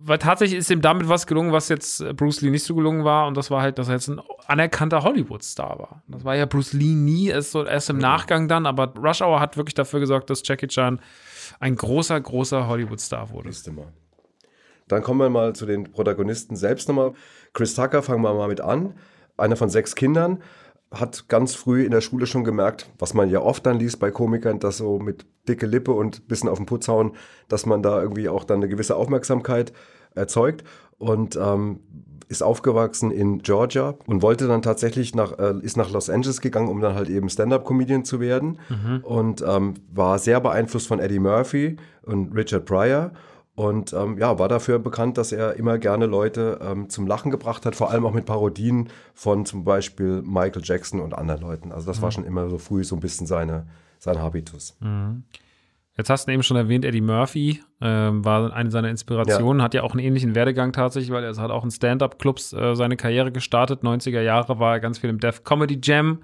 [0.00, 3.04] Weil tatsächlich ist ihm damit was gelungen, was jetzt äh, Bruce Lee nicht so gelungen
[3.04, 3.26] war.
[3.26, 6.02] Und das war halt, dass er jetzt ein anerkannter Hollywood-Star war.
[6.06, 8.64] Das war ja Bruce Lee nie, erst, so, erst im Nachgang dann.
[8.64, 11.00] Aber Rush Hour hat wirklich dafür gesorgt, dass Jackie Chan
[11.58, 13.50] ein großer, großer Hollywood-Star wurde.
[13.50, 13.92] Siehste mal.
[14.86, 17.12] Dann kommen wir mal zu den Protagonisten selbst nochmal.
[17.52, 18.94] Chris Tucker, fangen wir mal mit an.
[19.38, 20.42] Einer von sechs Kindern,
[20.90, 24.10] hat ganz früh in der Schule schon gemerkt, was man ja oft dann liest bei
[24.10, 27.12] Komikern, dass so mit dicke Lippe und bisschen auf den Putz hauen,
[27.48, 29.72] dass man da irgendwie auch dann eine gewisse Aufmerksamkeit
[30.14, 30.64] erzeugt.
[30.98, 31.80] Und ähm,
[32.28, 36.68] ist aufgewachsen in Georgia und wollte dann tatsächlich nach, äh, ist nach Los Angeles gegangen,
[36.68, 38.58] um dann halt eben Stand-Up-Comedian zu werden.
[39.02, 43.12] Und ähm, war sehr beeinflusst von Eddie Murphy und Richard Pryor.
[43.58, 47.66] Und ähm, ja, war dafür bekannt, dass er immer gerne Leute ähm, zum Lachen gebracht
[47.66, 51.72] hat, vor allem auch mit Parodien von zum Beispiel Michael Jackson und anderen Leuten.
[51.72, 53.66] Also das war schon immer so früh so ein bisschen seine,
[53.98, 54.76] sein Habitus.
[55.96, 59.82] Jetzt hast du eben schon erwähnt, Eddie Murphy ähm, war eine seiner Inspirationen, hat ja
[59.82, 63.82] auch einen ähnlichen Werdegang tatsächlich, weil er hat auch in Stand-Up-Clubs äh, seine Karriere gestartet.
[63.82, 66.20] 90er Jahre war er ganz viel im Death Comedy Jam.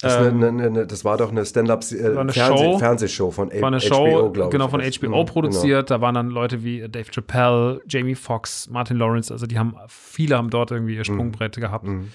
[0.00, 3.78] Das, ist eine, eine, eine, das war doch eine Stand-up äh, Fernseh von war eine
[3.78, 4.52] HBO, Show, glaub ich.
[4.52, 5.90] genau, von Das- HBO Mhm, produziert.
[5.90, 9.32] Da waren dann Leute wie Dave Chappelle, Jamie Foxx, Martin Lawrence.
[9.32, 11.86] Also die haben, viele haben dort irgendwie ihr Sprungbrett gehabt.
[11.86, 12.08] Mhm.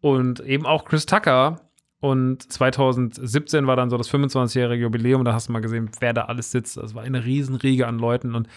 [0.00, 1.60] Und eben auch Chris Tucker.
[2.00, 5.22] Und 2017 war dann so das 25-jährige Jubiläum.
[5.24, 6.78] Da hast du mal gesehen, wer da alles sitzt.
[6.78, 8.34] Das war eine Riesenriege an Leuten.
[8.34, 8.48] Und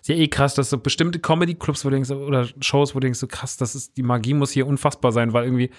[0.00, 3.04] ist ja eh krass, dass so bestimmte Comedy-Clubs wo du denkst, oder Shows, wo du
[3.04, 5.70] denkst, so krass, das ist, die Magie muss hier unfassbar sein, weil irgendwie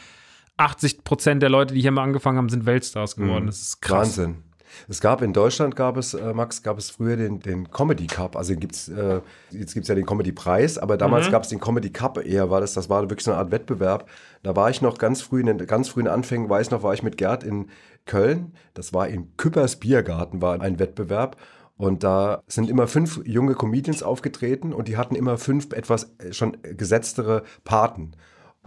[0.58, 3.46] 80 Prozent der Leute, die hier mal angefangen haben, sind Weltstars geworden.
[3.46, 4.18] Das ist krass.
[4.18, 4.44] Wahnsinn.
[4.88, 8.36] Es gab in Deutschland, gab es, äh, Max, gab es früher den, den Comedy Cup.
[8.36, 11.60] Also gibt's, äh, jetzt gibt es ja den Comedy Preis, aber damals gab es den
[11.60, 14.10] Comedy Cup eher, war das, das war wirklich so eine Art Wettbewerb.
[14.44, 17.04] Da war ich noch ganz früh, in den ganz frühen Anfängen, weiß noch, war ich
[17.04, 17.70] mit Gerd in
[18.06, 18.54] Köln.
[18.74, 21.38] Das war im Küppers Biergarten, war ein Wettbewerb.
[21.78, 26.34] Und da sind immer fünf junge Comedians aufgetreten und die hatten immer fünf etwas äh,
[26.34, 28.14] schon gesetztere Paten.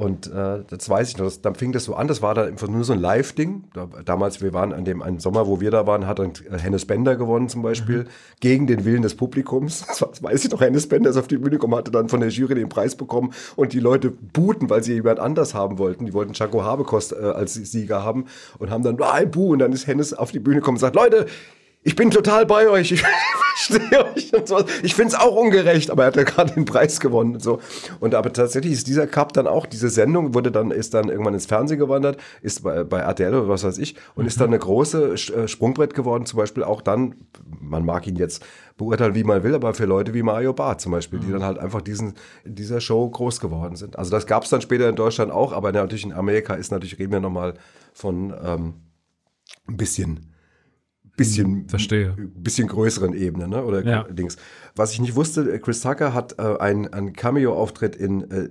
[0.00, 2.48] Und äh, das weiß ich noch, das, dann fing das so an, das war dann
[2.48, 3.64] einfach nur so ein Live-Ding.
[3.74, 6.56] Da, damals, wir waren an dem einen Sommer, wo wir da waren, hat dann äh,
[6.56, 8.06] Hennes Bender gewonnen zum Beispiel,
[8.40, 9.84] gegen den Willen des Publikums.
[9.86, 12.08] Das, war, das weiß ich noch, Hennes Bender ist auf die Bühne gekommen, hatte dann
[12.08, 15.76] von der Jury den Preis bekommen und die Leute buhten, weil sie jemand anders haben
[15.76, 16.06] wollten.
[16.06, 18.24] Die wollten Chaco Habekost äh, als Sieger haben
[18.58, 20.80] und haben dann, ah, ein Buh, und dann ist Hennes auf die Bühne gekommen und
[20.80, 21.26] sagt, Leute,
[21.82, 23.02] ich bin total bei euch, ich
[23.56, 24.62] verstehe euch und so.
[24.82, 27.60] Ich finde es auch ungerecht, aber er hat ja gerade den Preis gewonnen und so.
[28.00, 31.32] Und aber tatsächlich ist dieser Cup dann auch, diese Sendung wurde dann, ist dann irgendwann
[31.32, 34.58] ins Fernsehen gewandert, ist bei, bei RTL oder was weiß ich und ist dann eine
[34.58, 37.14] große äh, Sprungbrett geworden, zum Beispiel auch dann,
[37.60, 38.44] man mag ihn jetzt
[38.76, 41.58] beurteilen, wie man will, aber für Leute wie Mario Barth zum Beispiel, die dann halt
[41.58, 42.14] einfach diesen,
[42.44, 43.98] in dieser Show groß geworden sind.
[43.98, 46.98] Also das gab es dann später in Deutschland auch, aber natürlich in Amerika ist natürlich,
[46.98, 47.54] reden wir nochmal
[47.94, 48.74] von ähm,
[49.66, 50.29] ein bisschen
[51.20, 52.14] bisschen, Verstehe.
[52.16, 53.64] bisschen größeren Ebene, ne?
[53.64, 54.02] Oder Ja.
[54.04, 54.36] Dings.
[54.76, 58.48] Was ich nicht wusste, Chris Tucker hat äh, einen, einen Cameo-Auftritt in äh,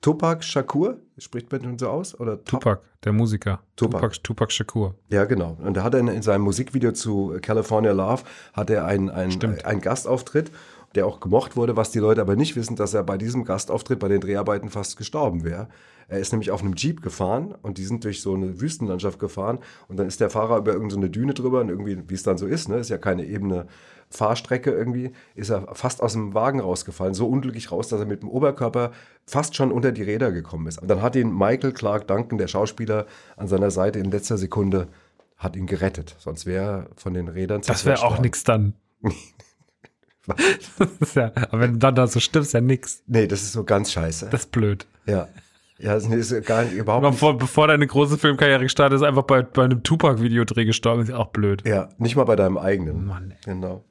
[0.00, 2.18] Tupac Shakur, spricht man so aus?
[2.20, 3.60] Oder Tup- Tupac, der Musiker.
[3.74, 4.00] Tupac.
[4.00, 4.94] Tupac, Tupac Shakur.
[5.10, 5.56] Ja, genau.
[5.60, 9.42] Und da hat er in, in seinem Musikvideo zu California Love hat er einen, einen,
[9.64, 10.52] einen Gastauftritt,
[10.94, 13.98] der auch gemocht wurde, was die Leute aber nicht wissen, dass er bei diesem Gastauftritt
[13.98, 15.68] bei den Dreharbeiten fast gestorben wäre.
[16.08, 19.58] Er ist nämlich auf einem Jeep gefahren und die sind durch so eine Wüstenlandschaft gefahren
[19.88, 22.38] und dann ist der Fahrer über irgendeine so Düne drüber und irgendwie, wie es dann
[22.38, 23.66] so ist, ne, ist ja keine ebene
[24.08, 28.22] Fahrstrecke irgendwie, ist er fast aus dem Wagen rausgefallen, so unglücklich raus, dass er mit
[28.22, 28.92] dem Oberkörper
[29.26, 30.80] fast schon unter die Räder gekommen ist.
[30.80, 33.04] Und dann hat ihn Michael Clark Duncan, der Schauspieler,
[33.36, 34.88] an seiner Seite in letzter Sekunde
[35.36, 36.16] hat ihn gerettet.
[36.18, 38.72] Sonst wäre er von den Rädern Das wäre auch nichts dann.
[41.14, 43.02] Ja, aber wenn du dann da so stimmst, ja nix.
[43.06, 44.28] Nee, das ist so ganz scheiße.
[44.30, 44.86] Das ist blöd.
[45.06, 45.28] ja.
[45.80, 47.12] Ja, das ist gar nicht, überhaupt nicht.
[47.12, 51.16] bevor, bevor deine große Filmkarriere gestartet ist, einfach bei, bei einem Tupac-Videodreh gestorben, ist ja
[51.16, 51.62] auch blöd.
[51.64, 53.06] Ja, nicht mal bei deinem eigenen.
[53.06, 53.36] Mann, ey.
[53.44, 53.84] Genau.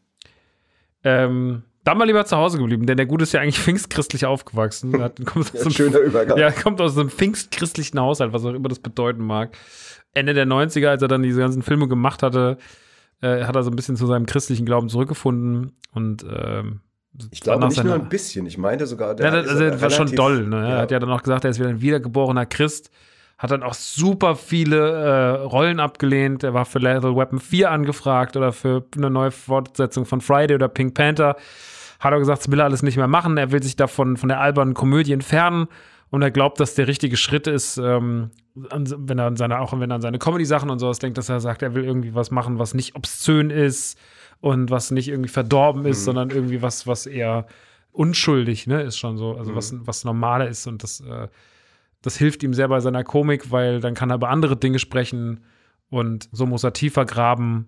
[1.06, 5.02] Ähm, dann mal lieber zu Hause geblieben, denn der Gute ist ja eigentlich pfingstchristlich aufgewachsen.
[5.02, 6.38] Hat, kommt, aus Ein schöner Übergang.
[6.38, 9.58] ja, kommt aus einem pfingstchristlichen Haushalt, was auch immer das bedeuten mag.
[10.13, 12.58] Ende der 90er, als er dann diese ganzen Filme gemacht hatte,
[13.21, 16.82] äh, hat er so ein bisschen zu seinem christlichen Glauben zurückgefunden und ähm,
[17.32, 18.45] Ich glaube nicht nur seiner- ein bisschen.
[18.45, 20.45] Ich meinte sogar, der Ja, das, also, war schon doll.
[20.47, 20.58] Ne?
[20.58, 20.77] Er Ja.
[20.82, 22.91] hat ja dann auch gesagt, er ist wieder ein wiedergeborener Christ.
[23.39, 26.43] Hat dann auch super viele äh, Rollen abgelehnt.
[26.43, 30.67] Er war für Lethal Weapon 4 angefragt oder für eine neue Fortsetzung von Friday oder
[30.67, 31.36] Pink Panther.
[31.99, 33.38] Hat er gesagt, das will er alles nicht mehr machen.
[33.38, 35.67] Er will sich davon von der albernen Komödie entfernen.
[36.10, 39.91] Und er glaubt, dass der richtige Schritt ist, ähm, wenn er an seine, auch wenn
[39.91, 42.60] er an seine Comedy-Sachen und sowas denkt, dass er sagt, er will irgendwie was machen,
[42.60, 44.00] was nicht obszön ist
[44.39, 47.46] und was nicht irgendwie verdorben ist, sondern irgendwie was, was eher
[47.91, 51.28] unschuldig, ne, ist schon so, also was, was normaler ist und das, äh,
[52.02, 55.41] das hilft ihm sehr bei seiner Komik, weil dann kann er über andere Dinge sprechen
[55.89, 57.67] und so muss er tiefer graben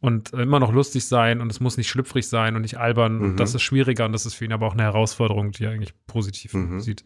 [0.00, 3.20] und immer noch lustig sein und es muss nicht schlüpfrig sein und nicht albern.
[3.20, 5.70] Und das ist schwieriger und das ist für ihn aber auch eine Herausforderung, die er
[5.72, 7.04] eigentlich positiv sieht.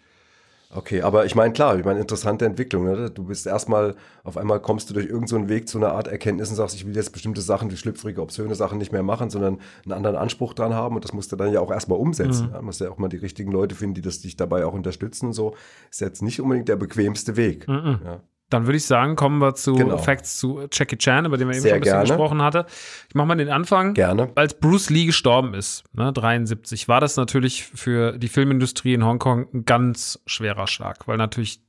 [0.70, 2.84] Okay, aber ich meine, klar, ich meine, interessante Entwicklung.
[2.84, 3.10] Ne?
[3.10, 6.50] Du bist erstmal, auf einmal kommst du durch irgendeinen so Weg zu einer Art Erkenntnis
[6.50, 9.60] und sagst, ich will jetzt bestimmte Sachen, die schlüpfrige, obszöne Sachen nicht mehr machen, sondern
[9.84, 12.50] einen anderen Anspruch dran haben und das musst du dann ja auch erstmal umsetzen.
[12.52, 12.58] Ja?
[12.58, 15.26] Du musst ja auch mal die richtigen Leute finden, die das dich dabei auch unterstützen
[15.26, 15.54] und so.
[15.90, 17.66] Ist jetzt nicht unbedingt der bequemste Weg.
[17.68, 18.20] Ja.
[18.50, 19.96] Dann würde ich sagen, kommen wir zu Genau.
[19.98, 22.08] Facts zu Jackie Chan, über den wir eben Sehr schon ein bisschen gerne.
[22.08, 22.66] gesprochen hatte.
[23.08, 23.94] Ich mache mal den Anfang.
[23.94, 24.30] Gerne.
[24.34, 29.48] Als Bruce Lee gestorben ist, ne, 73, war das natürlich für die Filmindustrie in Hongkong
[29.52, 31.60] ein ganz schwerer Schlag, weil natürlich,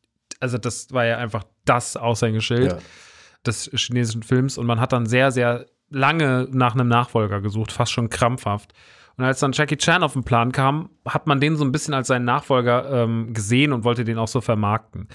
[0.41, 2.77] also das war ja einfach das Aushängeschild Ja.
[3.47, 7.91] des chinesischen Films und man hat dann sehr, sehr lange nach einem Nachfolger gesucht, fast
[7.93, 8.73] schon krampfhaft.
[9.17, 11.93] Und als dann Jackie Chan auf den Plan kam, hat man den so ein bisschen
[11.93, 15.07] als seinen Nachfolger ähm, gesehen und wollte den auch so vermarkten.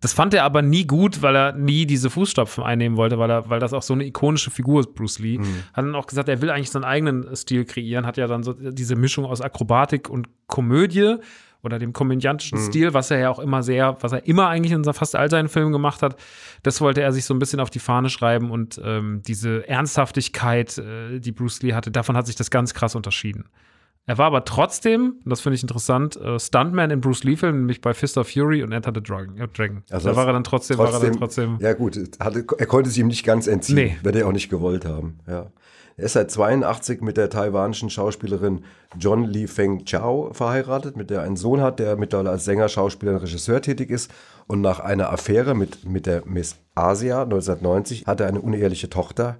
[0.00, 3.50] Das fand er aber nie gut, weil er nie diese Fußstapfen einnehmen wollte, weil, er,
[3.50, 5.38] weil das auch so eine ikonische Figur ist, Bruce Lee.
[5.72, 8.52] Hat dann auch gesagt, er will eigentlich seinen eigenen Stil kreieren, hat ja dann so
[8.52, 11.16] diese Mischung aus Akrobatik und Komödie
[11.62, 14.84] oder dem komödiantischen Stil, was er ja auch immer sehr, was er immer eigentlich in
[14.84, 16.16] fast all seinen Filmen gemacht hat,
[16.62, 20.78] das wollte er sich so ein bisschen auf die Fahne schreiben und ähm, diese Ernsthaftigkeit,
[20.78, 23.46] äh, die Bruce Lee hatte, davon hat sich das ganz krass unterschieden.
[24.08, 27.82] Er war aber trotzdem, und das finde ich interessant, äh, Stuntman in Bruce Lee-Filmen, nämlich
[27.82, 29.36] bei Fist of Fury und Enter the Dragon.
[29.36, 29.82] Äh, Dragon.
[29.90, 31.58] Also da war er dann trotzdem, war er dann trotzdem.
[31.60, 33.74] Ja, gut, hatte, er konnte sich ihm nicht ganz entziehen.
[33.74, 33.98] Nee.
[34.02, 35.18] Wird er auch nicht gewollt haben.
[35.26, 35.50] Ja.
[35.98, 38.64] Er ist seit 82 mit der taiwanischen Schauspielerin
[39.00, 42.68] John Lee Feng Chao verheiratet, mit der er einen Sohn hat, der mittlerweile als Sänger,
[42.68, 44.08] Schauspieler und Regisseur tätig ist.
[44.46, 49.38] Und nach einer Affäre mit, mit der Miss Asia 1990 hat er eine uneheliche Tochter.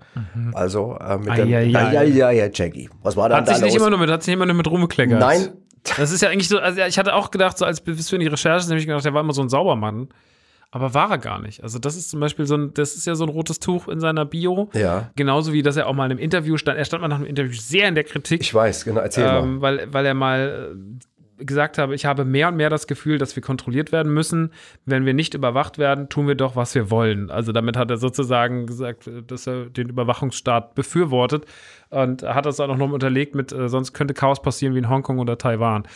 [0.52, 1.26] Also äh, mit.
[1.26, 1.30] Mhm.
[1.30, 1.64] Ei, ei.
[1.70, 2.90] ja, ja, ja, Jackie.
[3.04, 3.82] Was war dann Hat da sich, nicht los?
[3.82, 5.20] immer nur mit, hat sich nicht immer nur mit rumgekleckert.
[5.20, 5.50] Nein.
[5.96, 8.26] Das ist ja eigentlich so, also ich hatte auch gedacht, so als bis für die
[8.26, 10.08] Recherche, nämlich gedacht, der war immer so ein Saubermann.
[10.70, 11.62] Aber war er gar nicht.
[11.62, 14.00] Also, das ist zum Beispiel so ein, das ist ja so ein rotes Tuch in
[14.00, 14.68] seiner Bio.
[14.74, 15.10] Ja.
[15.16, 16.78] Genauso wie, dass er auch mal in einem Interview stand.
[16.78, 18.42] Er stand mal nach einem Interview sehr in der Kritik.
[18.42, 19.42] Ich weiß, genau, erzähl mal.
[19.42, 20.76] ähm, weil, weil er mal
[21.38, 24.52] äh, gesagt habe, ich habe mehr und mehr das Gefühl, dass wir kontrolliert werden müssen.
[24.84, 27.30] Wenn wir nicht überwacht werden, tun wir doch, was wir wollen.
[27.30, 31.46] Also damit hat er sozusagen gesagt, äh, dass er den Überwachungsstaat befürwortet
[31.88, 35.18] und hat das auch noch unterlegt mit, äh, sonst könnte Chaos passieren wie in Hongkong
[35.18, 35.88] oder Taiwan.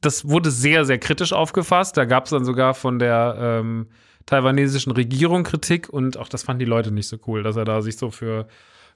[0.00, 1.96] Das wurde sehr, sehr kritisch aufgefasst.
[1.96, 3.88] Da gab es dann sogar von der ähm,
[4.30, 7.82] taiwanesischen Regierung Kritik und auch das fanden die Leute nicht so cool, dass er da
[7.82, 8.46] sich so für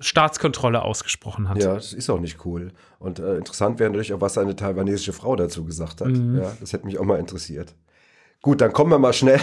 [0.00, 1.58] Staatskontrolle ausgesprochen hat.
[1.58, 2.72] Ja, das ist auch nicht cool.
[2.98, 6.08] Und äh, interessant wäre natürlich auch, was seine taiwanesische Frau dazu gesagt hat.
[6.08, 6.38] Mhm.
[6.38, 7.74] Ja, das hätte mich auch mal interessiert.
[8.44, 9.40] Gut, dann kommen wir mal schnell.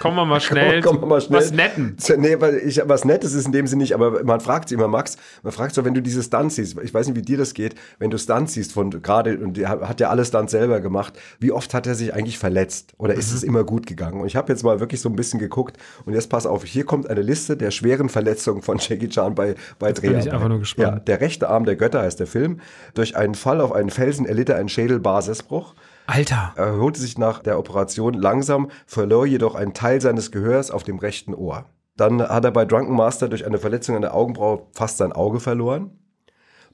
[0.00, 0.82] Kommen wir mal schnell.
[0.82, 1.40] kommen wir mal schnell.
[1.40, 1.96] Was Netten.
[2.18, 4.86] Nee, weil ich, was Nettes ist in dem Sinne nicht, aber man fragt sich immer,
[4.86, 7.54] Max, man fragt so, wenn du diese Stunts siehst, ich weiß nicht, wie dir das
[7.54, 11.14] geht, wenn du Stunts siehst von gerade, und der hat ja alle Stunts selber gemacht,
[11.40, 12.92] wie oft hat er sich eigentlich verletzt?
[12.98, 13.18] Oder Mhm.
[13.20, 14.20] ist es immer gut gegangen?
[14.20, 16.84] Und ich habe jetzt mal wirklich so ein bisschen geguckt und jetzt pass auf, hier
[16.84, 20.58] kommt eine Liste der schweren Verletzungen von Jackie Chan bei, bei bin ich einfach nur
[20.58, 20.86] gespannt.
[20.92, 22.60] Ja, der rechte Arm der Götter heißt der Film.
[22.92, 25.74] Durch einen Fall auf einen Felsen erlitt er einen Schädelbasisbruch.
[26.06, 26.52] Alter.
[26.56, 30.98] Er erholte sich nach der Operation langsam, verlor jedoch einen Teil seines Gehörs auf dem
[30.98, 31.64] rechten Ohr.
[31.96, 35.40] Dann hat er bei Drunken Master durch eine Verletzung an der Augenbraue fast sein Auge
[35.40, 35.98] verloren.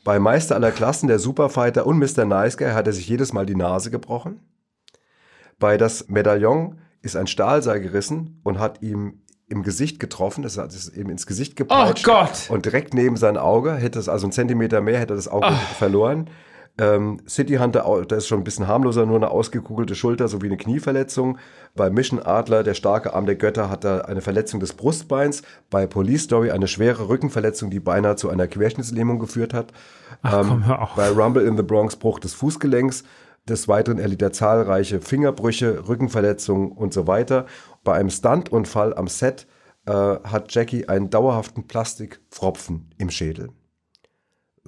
[0.02, 2.24] Bei Meister aller Klassen, der Superfighter und Mr.
[2.24, 4.40] Nice Guy hat er sich jedes Mal die Nase gebrochen.
[5.58, 10.42] Bei das Medaillon ist ein Stahlseil gerissen und hat ihm im Gesicht getroffen.
[10.42, 12.08] Das hat es ihm ins Gesicht gepeitscht.
[12.08, 12.46] Oh Gott!
[12.48, 15.48] Und direkt neben sein Auge, hätte es also einen Zentimeter mehr, hätte er das Auge
[15.48, 15.56] Ah.
[15.56, 16.30] verloren.
[16.78, 20.56] Ähm, City Hunter, der ist schon ein bisschen harmloser, nur eine ausgekugelte Schulter sowie eine
[20.56, 21.38] Knieverletzung.
[21.74, 25.42] Bei Mission Adler, der starke Arm der Götter, hat er eine Verletzung des Brustbeins.
[25.68, 29.72] Bei Police Story eine schwere Rückenverletzung, die beinahe zu einer Querschnittslähmung geführt hat.
[30.22, 30.94] Ach komm, hör auf.
[30.94, 33.04] Bei Rumble in the Bronx Bruch des Fußgelenks.
[33.48, 37.46] Des Weiteren erlitt er zahlreiche Fingerbrüche, Rückenverletzungen und so weiter.
[37.84, 39.46] Bei einem Stuntunfall am Set
[39.86, 43.50] äh, hat Jackie einen dauerhaften Plastikpfropfen im Schädel.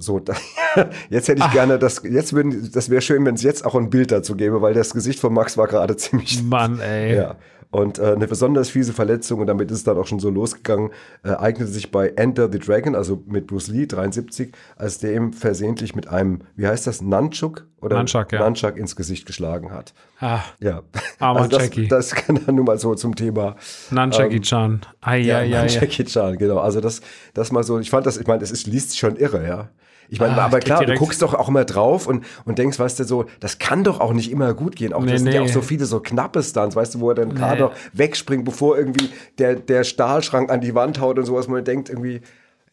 [0.03, 0.33] So, da,
[1.09, 3.89] jetzt hätte ich gerne das, jetzt würden, das wäre schön, wenn es jetzt auch ein
[3.89, 7.15] Bild dazu gäbe, weil das Gesicht von Max war gerade ziemlich Mann, ey.
[7.15, 7.35] ja.
[7.71, 10.91] Und äh, eine besonders fiese Verletzung, und damit ist es dann auch schon so losgegangen,
[11.23, 15.33] äh, eignete sich bei Enter the Dragon, also mit Bruce Lee, 73, als der ihm
[15.33, 17.65] versehentlich mit einem, wie heißt das, Nunchuk?
[17.81, 18.41] Oder Nunchuck, ja.
[18.47, 19.95] Nunchuck ins Gesicht geschlagen hat.
[20.19, 20.83] Ah, Ja.
[21.17, 21.87] Armer also das, Jackie.
[21.87, 23.55] das kann dann nun mal so zum Thema.
[23.89, 24.81] Nunchucky-chan.
[25.01, 25.67] Ai, Ja, ai, ai, ai.
[25.67, 26.59] Jackie Chan, genau.
[26.59, 27.01] Also das,
[27.33, 29.69] das mal so, ich fand das, ich meine, das ist, liest sich schon irre, ja.
[30.13, 32.77] Ich meine, Ah, aber klar, du direkt- guckst doch auch immer drauf und, und denkst,
[32.77, 34.93] weißt du, so, das kann doch auch nicht immer gut gehen.
[34.93, 35.47] Auch Nee, das sind ja nee.
[35.49, 38.77] auch so viele so knappe Stunts, weißt du, wo er dann gerade noch wegspringt, bevor
[38.77, 42.21] irgendwie der, der Stahlschrank an die Wand haut und sowas, man denkt, irgendwie,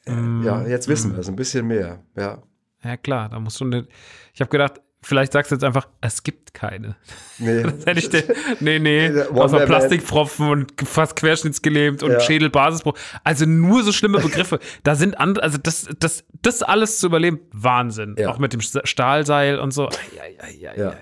[0.06, 0.42] äh, Mm.
[0.44, 2.42] ja, jetzt wissen wir es ein bisschen mehr, ja.
[2.82, 3.64] Ja, klar, da musst du.
[3.64, 3.86] Ne
[4.34, 6.96] ich habe gedacht, vielleicht sagst du jetzt einfach, es gibt keine.
[7.38, 7.62] Nee.
[7.62, 8.24] Das hätte ich dir,
[8.60, 9.64] nee, nee, außer.
[9.66, 12.20] Plastikpfropfen und fast querschnittsgelähmt und Ja.
[12.20, 12.96] Schädelbasisbruch.
[13.24, 14.58] Also nur so schlimme Begriffe.
[14.82, 18.14] da sind andere, also das, das, das alles zu überleben, Wahnsinn.
[18.18, 18.28] Ja.
[18.30, 19.88] Auch mit dem Stahlseil und so.
[19.88, 20.94] Ai, ai, ai, Ja.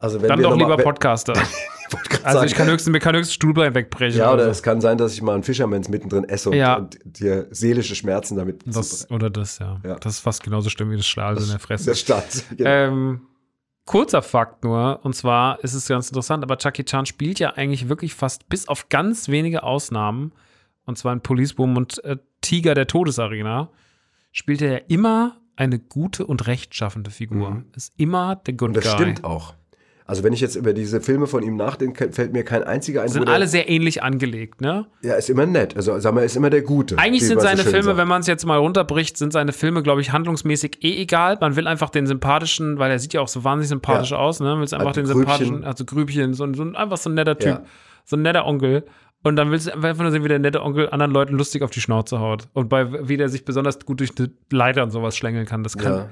[0.00, 1.34] Also wenn Dann wir doch mal- lieber wenn- Podcaster.
[1.90, 4.18] grad Also ich kann höchstens, mir kann höchstens Stuhlbein wegbrechen.
[4.18, 4.50] ja, oder so.
[4.50, 6.76] es kann sein, dass ich mal einen Fischermans mittendrin esse und, Ja.
[6.76, 9.78] und dir seelische Schmerzen damit das, oder das, ja.
[9.84, 9.96] Ja.
[9.96, 11.84] Das ist fast genauso schlimm wie das Stahl in der Fresse.
[11.86, 12.44] der Staat.
[12.56, 12.70] Genau.
[12.70, 13.20] Ähm,
[13.84, 17.88] kurzer Fakt nur, und zwar ist es ganz interessant, aber Chucky Chan spielt ja eigentlich
[17.88, 20.32] wirklich fast bis auf ganz wenige Ausnahmen,
[20.86, 23.68] und zwar in Police Boom und äh, Tiger der Todesarena,
[24.32, 27.64] spielt er ja immer eine gute und rechtschaffende Figur.
[27.76, 28.94] Ist immer der Good Und das Guy.
[28.94, 29.54] stimmt auch.
[30.10, 33.08] Also wenn ich jetzt über diese Filme von ihm nachdenke, fällt mir kein einziger ein.
[33.08, 34.86] Sind alle sehr ähnlich angelegt, ne?
[35.02, 35.76] Ja, ist immer nett.
[35.76, 36.98] Also sag mal, ist immer der Gute.
[36.98, 37.98] Eigentlich sind man so seine schön Filme, sagt.
[37.98, 41.38] wenn man es jetzt mal runterbricht, sind seine Filme, glaube ich, handlungsmäßig eh egal.
[41.40, 44.18] Man will einfach den sympathischen, weil er sieht ja auch so wahnsinnig sympathisch Ja.
[44.18, 44.56] aus, ne?
[44.58, 45.20] Willst einfach Also den Grübchen.
[45.26, 47.62] sympathischen, also Grübchen, so, ein- so ein, einfach so ein netter Typ, Ja.
[48.04, 48.84] so ein netter Onkel.
[49.22, 51.70] Und dann willst du einfach nur sehen, wie der nette Onkel anderen Leuten lustig auf
[51.70, 52.48] die Schnauze haut.
[52.54, 55.62] Und bei, wie der sich besonders gut durch die Leiter und sowas schlängeln kann.
[55.62, 55.92] Das kann.
[55.92, 56.08] Ja.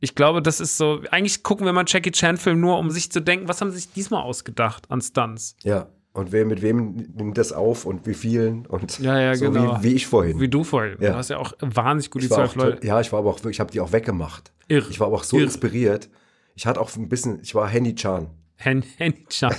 [0.00, 1.00] Ich glaube, das ist so.
[1.10, 3.92] Eigentlich gucken wir mal Jackie Chan-Film nur, um sich zu denken, was haben sie sich
[3.92, 5.56] diesmal ausgedacht an Stunts?
[5.62, 5.88] Ja.
[6.12, 9.78] Und wer mit wem nimmt das auf und wie vielen und Ja, ja, so genau.
[9.80, 10.40] wie, wie ich vorhin.
[10.40, 10.96] Wie du vorhin.
[11.00, 11.10] Ja.
[11.10, 12.84] Du hast ja auch wahnsinnig gut die zwölf Leute.
[12.84, 14.52] ja, ich war aber auch wirklich, ich habe die auch weggemacht.
[14.66, 14.88] Irre.
[14.90, 15.46] Ich war aber auch so Irre.
[15.46, 16.08] inspiriert.
[16.56, 18.26] Ich hatte auch ein bisschen, ich war Henny Chan.
[18.56, 18.84] Henny
[19.28, 19.54] Chan.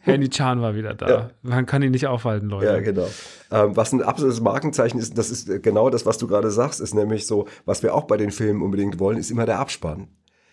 [0.00, 1.08] Henny Chan war wieder da.
[1.08, 1.30] Ja.
[1.42, 2.66] Man kann ihn nicht aufhalten, Leute.
[2.66, 3.06] Ja, genau.
[3.50, 6.80] Ähm, was ein absolutes Markenzeichen ist, das ist äh, genau das, was du gerade sagst,
[6.80, 10.08] ist nämlich so, was wir auch bei den Filmen unbedingt wollen, ist immer der Abspann.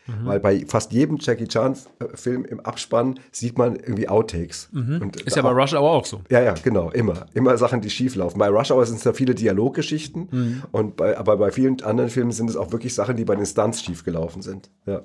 [0.05, 0.25] Mhm.
[0.25, 4.67] Weil bei fast jedem Jackie Chan-Film im Abspann sieht man irgendwie Outtakes.
[4.73, 5.11] Und Mhm.
[5.25, 6.21] Ist ja bei Rush Hour auch so.
[6.29, 7.25] Ja, ja, genau, immer.
[7.33, 8.37] Immer Sachen, die schief laufen.
[8.37, 10.63] Bei Rush Hour sind es da viele Dialoggeschichten, Mhm.
[10.73, 13.45] und bei, aber bei vielen anderen Filmen sind es auch wirklich Sachen, die bei den
[13.45, 14.69] Stunts schief gelaufen sind.
[14.85, 15.03] Ja.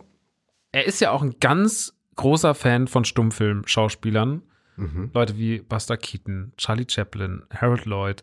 [0.72, 4.42] Er ist ja auch ein ganz großer Fan von Stummfilm-Schauspielern.
[4.76, 5.10] Mhm.
[5.14, 8.22] Leute wie Buster Keaton, Charlie Chaplin, Harold Lloyd.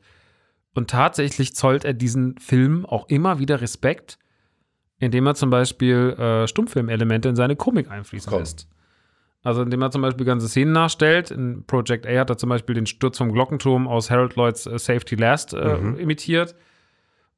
[0.74, 4.20] Und tatsächlich zollt er diesen Film auch immer wieder Respekt,
[5.00, 8.40] indem er zum Beispiel äh, Stummfilmelemente in seine Komik einfließen Komm.
[8.40, 8.68] lässt.
[9.44, 11.30] Also indem er zum Beispiel ganze Szenen nachstellt.
[11.32, 14.80] In Project A hat er zum Beispiel den Sturz vom Glockenturm aus Harold Lloyds äh,
[14.80, 15.98] Safety Last äh, Mhm.
[15.98, 16.56] imitiert.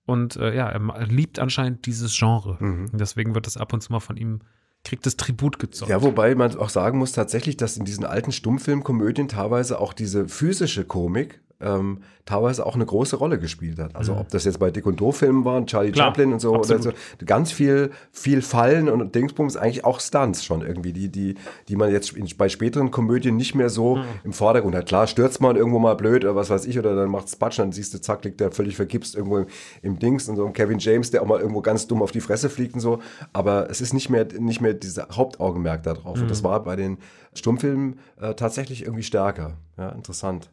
[0.06, 2.58] Und äh, ja, er liebt anscheinend dieses Genre.
[2.60, 2.86] Mhm.
[2.94, 4.40] Deswegen wird das ab und zu mal von ihm,
[4.88, 5.92] kriegt das Tribut gezollt.
[5.92, 10.28] Ja, wobei man auch sagen muss tatsächlich, dass in diesen alten Stummfilmkomödien teilweise auch diese
[10.28, 13.96] physische Komik ähm, teilweise auch eine große Rolle gespielt hat.
[13.96, 16.86] Also ob das jetzt bei Dick und Doof-Filmen waren, Charlie Klar, Chaplin und so absolut.
[16.86, 21.36] oder so, ganz viel, viel Fallen und Dingsbums, eigentlich auch Stunts schon irgendwie, die, die,
[21.68, 24.88] die man jetzt in, bei späteren Komödien nicht mehr so im Vordergrund hat.
[24.88, 27.72] Klar, stürzt man irgendwo mal blöd oder was weiß ich, oder dann macht's Batsch, dann
[27.72, 29.48] siehst du, zack, liegt der völlig vergipst irgendwo im,
[29.82, 32.22] im Dings und so ein Kevin James, der auch mal irgendwo ganz dumm auf die
[32.22, 33.00] Fresse fliegt und so.
[33.34, 36.20] Aber es ist nicht mehr, nicht mehr dieser Hauptaugenmerk da drauf.
[36.22, 36.98] Und das war bei den
[37.34, 39.58] Stummfilmen äh, tatsächlich irgendwie stärker.
[39.78, 40.50] Ja, interessant.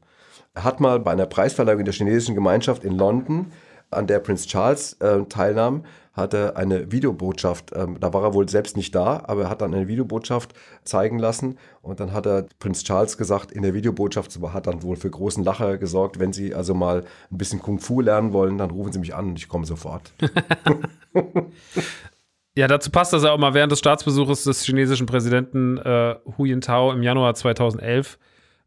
[0.55, 3.53] Er hat mal bei einer Preisverleihung in der chinesischen Gemeinschaft in London,
[3.91, 8.49] an der Prinz Charles äh, teilnahm, hat er eine Videobotschaft, ähm, da war er wohl
[8.49, 12.47] selbst nicht da, aber er hat dann eine Videobotschaft zeigen lassen und dann hat er
[12.61, 16.55] Prinz Charles gesagt, in der Videobotschaft hat dann wohl für großen Lacher gesorgt, wenn Sie
[16.55, 19.49] also mal ein bisschen Kung Fu lernen wollen, dann rufen Sie mich an und ich
[19.49, 20.13] komme sofort.
[22.57, 26.45] Ja, dazu passt, dass er auch mal während des Staatsbesuches des chinesischen Präsidenten äh, Hu
[26.45, 28.17] Jintao im Januar 2011,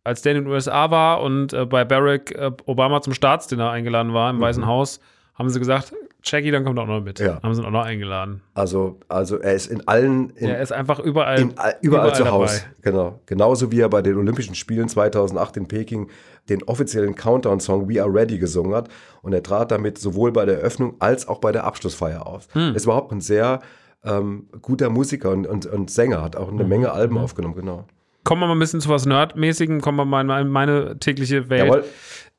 [0.07, 4.13] als der in den USA war und äh, bei Barack äh, Obama zum Staatsdinner eingeladen
[4.13, 4.99] war im Weißen Haus,
[5.35, 5.93] haben sie gesagt,
[6.23, 7.19] Jackie, dann kommt auch noch mit.
[7.19, 7.41] Ja.
[7.41, 8.41] Haben sie ihn auch noch eingeladen.
[8.53, 12.63] Also, also er ist in allen, in, er ist einfach überall, in, überall, zu Hause.
[12.81, 13.19] Genau.
[13.25, 16.09] Genauso wie er bei den Olympischen Spielen 2008 in Peking
[16.49, 18.89] den offiziellen Countdown-Song We Are Ready gesungen hat.
[19.21, 22.47] Und er trat damit sowohl bei der Eröffnung als auch bei der Abschlussfeier auf.
[22.53, 22.75] Hm.
[22.75, 23.59] Ist überhaupt ein sehr
[24.03, 26.69] ähm, guter Musiker und, und, und Sänger, hat auch eine Mhm.
[26.69, 27.85] Menge Alben aufgenommen, genau.
[28.27, 31.65] Kommen wir mal ein bisschen zu was Nerdmäßigem, kommen wir mal in meine, tägliche Welt.
[31.67, 31.85] Jawohl.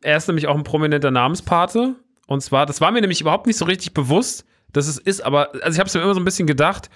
[0.02, 1.94] Er ist nämlich auch ein prominenter Namenspate.
[2.26, 5.48] Und zwar, das war mir nämlich überhaupt nicht so richtig bewusst, dass es ist, aber
[5.62, 6.90] also ich habe es mir immer so ein bisschen gedacht.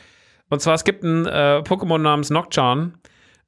[0.51, 2.93] Und zwar, es gibt ein äh, Pokémon namens Nocturne.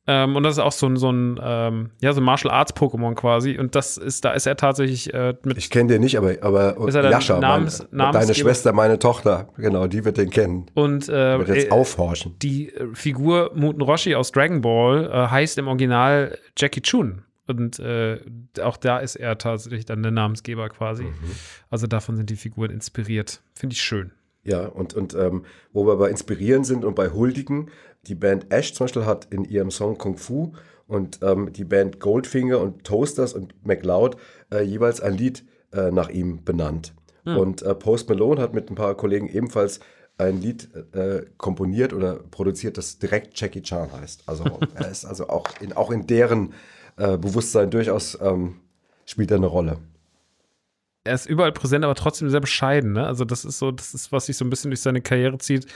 [0.07, 2.75] Ähm, und das ist auch so ein, so ein, ähm, ja, so ein Martial Arts
[2.75, 3.57] Pokémon quasi.
[3.59, 5.57] Und das ist, da ist er tatsächlich äh, mit.
[5.57, 8.35] Ich kenne den nicht, aber, aber er Jascha, Namens- meine, deine Namensgeber?
[8.35, 10.67] Schwester, meine Tochter, genau, die wird den kennen.
[10.75, 12.35] und äh, Wird jetzt äh, aufhorchen.
[12.43, 17.23] die äh, Figur Muten Roshi aus Dragon Ball äh, heißt im Original Jackie Chun.
[17.47, 18.21] Und äh,
[18.63, 21.05] auch da ist er tatsächlich dann der Namensgeber quasi.
[21.71, 23.43] Also davon sind die Figuren inspiriert.
[23.55, 24.13] Finde ich schön.
[24.45, 27.71] Ja, und, und ähm, wo wir bei Inspirieren sind und bei Huldigen,
[28.09, 30.53] die Band Ash zum Beispiel hat in ihrem Song Kung Fu
[30.87, 34.17] und ähm, die Band Goldfinger und Toasters und McLeod
[34.53, 36.95] äh, jeweils ein Lied äh, nach ihm benannt.
[37.25, 39.81] Und äh, Post Malone hat mit ein paar Kollegen ebenfalls
[40.19, 44.25] ein Lied äh, komponiert oder produziert, das direkt Jackie Chan heißt.
[44.27, 44.45] Also
[44.75, 46.53] er ist also auch in, auch in deren
[46.97, 48.61] äh, Bewusstsein durchaus ähm,
[49.07, 49.79] spielt er eine Rolle.
[51.05, 52.93] Er ist überall präsent, aber trotzdem sehr bescheiden.
[52.93, 53.07] Ne?
[53.07, 55.67] Also das ist so, das ist, was sich so ein bisschen durch seine Karriere zieht.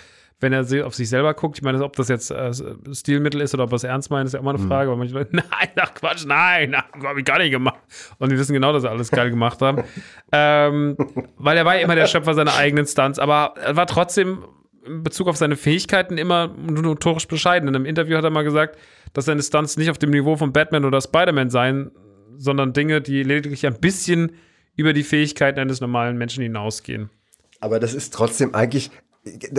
[0.40, 2.52] Wenn er auf sich selber guckt, ich meine, ob das jetzt äh,
[2.92, 4.88] Stilmittel ist oder ob er es ernst meint, ist ja immer eine Frage.
[4.88, 7.80] Aber manche Leute, nein, ach Quatsch, nein, habe ich gar nicht gemacht.
[8.18, 9.82] Und die wissen genau, dass sie alles geil gemacht haben.
[10.32, 10.96] ähm,
[11.36, 14.44] weil er war ja immer der Schöpfer seiner eigenen Stunts, aber er war trotzdem
[14.86, 17.68] in Bezug auf seine Fähigkeiten immer notorisch bescheiden.
[17.68, 18.78] In einem Interview hat er mal gesagt,
[19.12, 21.90] dass seine Stunts nicht auf dem Niveau von Batman oder Spider-Man seien,
[22.36, 24.32] sondern Dinge, die lediglich ein bisschen
[24.78, 27.10] über die Fähigkeiten eines normalen Menschen hinausgehen.
[27.60, 28.90] Aber das ist trotzdem eigentlich,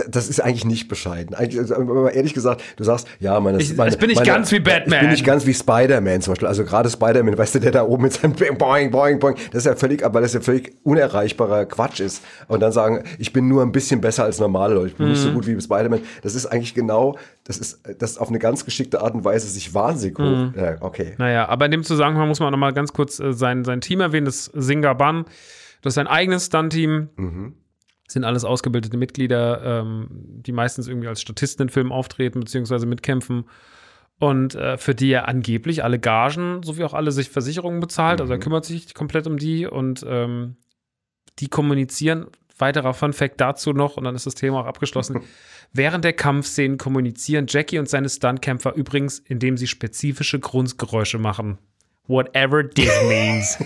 [0.08, 1.34] das ist eigentlich nicht bescheiden.
[1.34, 4.30] Eigentlich, also, aber ehrlich gesagt, du sagst, ja, meine, Ich- meine ich bin nicht meine,
[4.30, 4.94] ganz wie Batman.
[4.94, 6.48] Ich bin nicht ganz wie Spider-Man zum Beispiel.
[6.48, 9.66] Also gerade Spider-Man, weißt du, der da oben mit seinem Boing, Boing, Boing, das ist
[9.66, 12.22] ja völlig, aber das ist ja völlig unerreichbarer Quatsch ist.
[12.48, 15.12] Und dann sagen, ich bin nur ein bisschen besser als normale Leute, ich bin Mhm.
[15.12, 16.00] nicht so gut wie Spider-Man.
[16.22, 19.46] Das ist eigentlich genau, das ist, das ist auf eine ganz geschickte Art und Weise
[19.48, 20.24] sich wahnsinnig hoch.
[20.24, 20.54] Mhm.
[20.56, 21.14] Ja, okay.
[21.18, 23.80] Naja, aber in dem Zusammenhang muss man auch noch mal ganz kurz äh, sein, sein
[23.80, 25.24] Team erwähnen, das Singaban.
[25.82, 27.08] Das ist ein eigenes Stunt-Team.
[28.10, 33.44] Sind alles ausgebildete Mitglieder, ähm, die meistens irgendwie als Statisten in Filmen auftreten, beziehungsweise mitkämpfen.
[34.18, 38.20] Und äh, für die er angeblich alle Gagen sowie auch alle sich Versicherungen bezahlt.
[38.20, 40.56] Also er kümmert sich komplett um die und ähm,
[41.38, 42.26] die kommunizieren.
[42.58, 45.20] Weiterer Fun Fact dazu noch, und dann ist das Thema auch abgeschlossen.
[45.72, 51.58] Während der Kampfszenen kommunizieren Jackie und seine Stuntkämpfer übrigens, indem sie spezifische Grundgeräusche machen.
[52.10, 53.56] Whatever this means.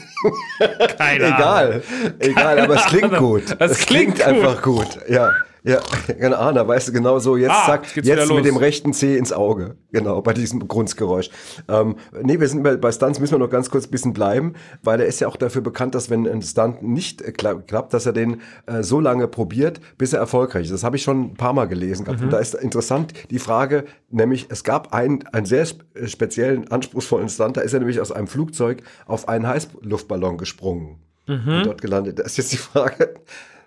[0.98, 1.80] Keine Ahnung.
[1.80, 1.82] Egal,
[2.18, 3.56] egal, aber es klingt gut.
[3.58, 4.98] Es klingt klingt, einfach gut.
[5.08, 5.32] Ja,
[5.64, 5.80] ja,
[6.18, 8.06] keine Ahnung, da weißt du genau so, jetzt Ah, zack, jetzt
[8.36, 9.76] mit dem rechten Zeh ins Auge.
[9.92, 11.30] Genau, bei diesem Grundgeräusch.
[11.68, 14.54] Ähm, nee, wir sind bei, bei Stunts müssen wir noch ganz kurz ein bisschen bleiben,
[14.82, 17.94] weil er ist ja auch dafür bekannt, dass wenn ein Stunt nicht äh, kla- klappt,
[17.94, 20.72] dass er den äh, so lange probiert, bis er erfolgreich ist.
[20.72, 22.04] Das habe ich schon ein paar Mal gelesen.
[22.04, 22.20] gehabt.
[22.22, 27.28] Und da ist interessant die Frage, nämlich es gab einen, einen sehr äh, speziellen, anspruchsvollen
[27.28, 32.18] Stunt, da ist er nämlich aus einem Flugzeug auf einen Heißluftballon gesprungen und dort gelandet.
[32.18, 33.14] Da ist jetzt die Frage,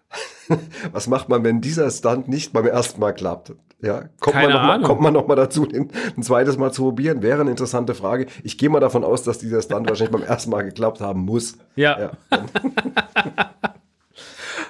[0.91, 3.53] was macht man, wenn dieser Stunt nicht beim ersten Mal klappt?
[3.80, 4.88] Ja, kommt Keine man noch mal, Ahnung.
[4.88, 7.22] kommt man noch mal dazu, den ein zweites Mal zu probieren?
[7.22, 8.26] Wäre eine interessante Frage.
[8.43, 11.58] Ich gehe mal davon aus, dass dieser Stunt wahrscheinlich beim ersten Mal geklappt haben muss.
[11.76, 11.99] Ja.
[11.99, 12.12] Ja.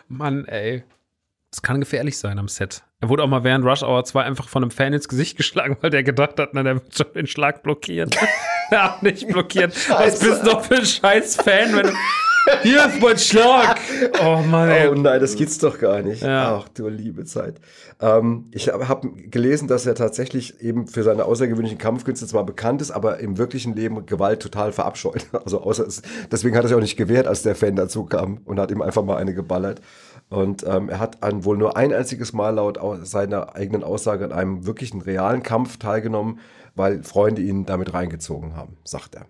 [0.10, 0.84] Mann, ey.
[1.52, 2.84] Das kann gefährlich sein am Set.
[3.00, 5.78] Er wurde auch mal während Rush Hour 2 einfach von einem Fan ins Gesicht geschlagen,
[5.82, 8.10] weil der gedacht hat, na, der wird schon den Schlag blockieren.
[8.72, 9.74] er hat nicht blockiert.
[9.90, 11.94] Was bist du doch für ein scheiß Fan, wenn du.
[12.64, 13.80] Hier ist mein Schlag!
[14.24, 14.88] Oh Mann, ey.
[14.88, 16.22] Oh nein, das gibt's doch gar nicht.
[16.24, 16.62] Ja.
[16.64, 17.60] Ach du liebe Zeit.
[18.00, 22.82] Ähm, ich habe hab gelesen, dass er tatsächlich eben für seine außergewöhnlichen Kampfkünste zwar bekannt
[22.82, 25.26] ist, aber im wirklichen Leben Gewalt total verabscheut.
[25.45, 28.39] Also außer es, deswegen hat er sich auch nicht gewehrt, als der Fan dazu kam
[28.45, 29.82] und hat ihm einfach mal eine geballert.
[30.30, 34.26] Und ähm, er hat an wohl nur ein einziges Mal laut au- seiner eigenen Aussage
[34.26, 36.39] an einem wirklichen realen Kampf teilgenommen,
[36.76, 39.26] weil Freunde ihn damit reingezogen haben, sagt er.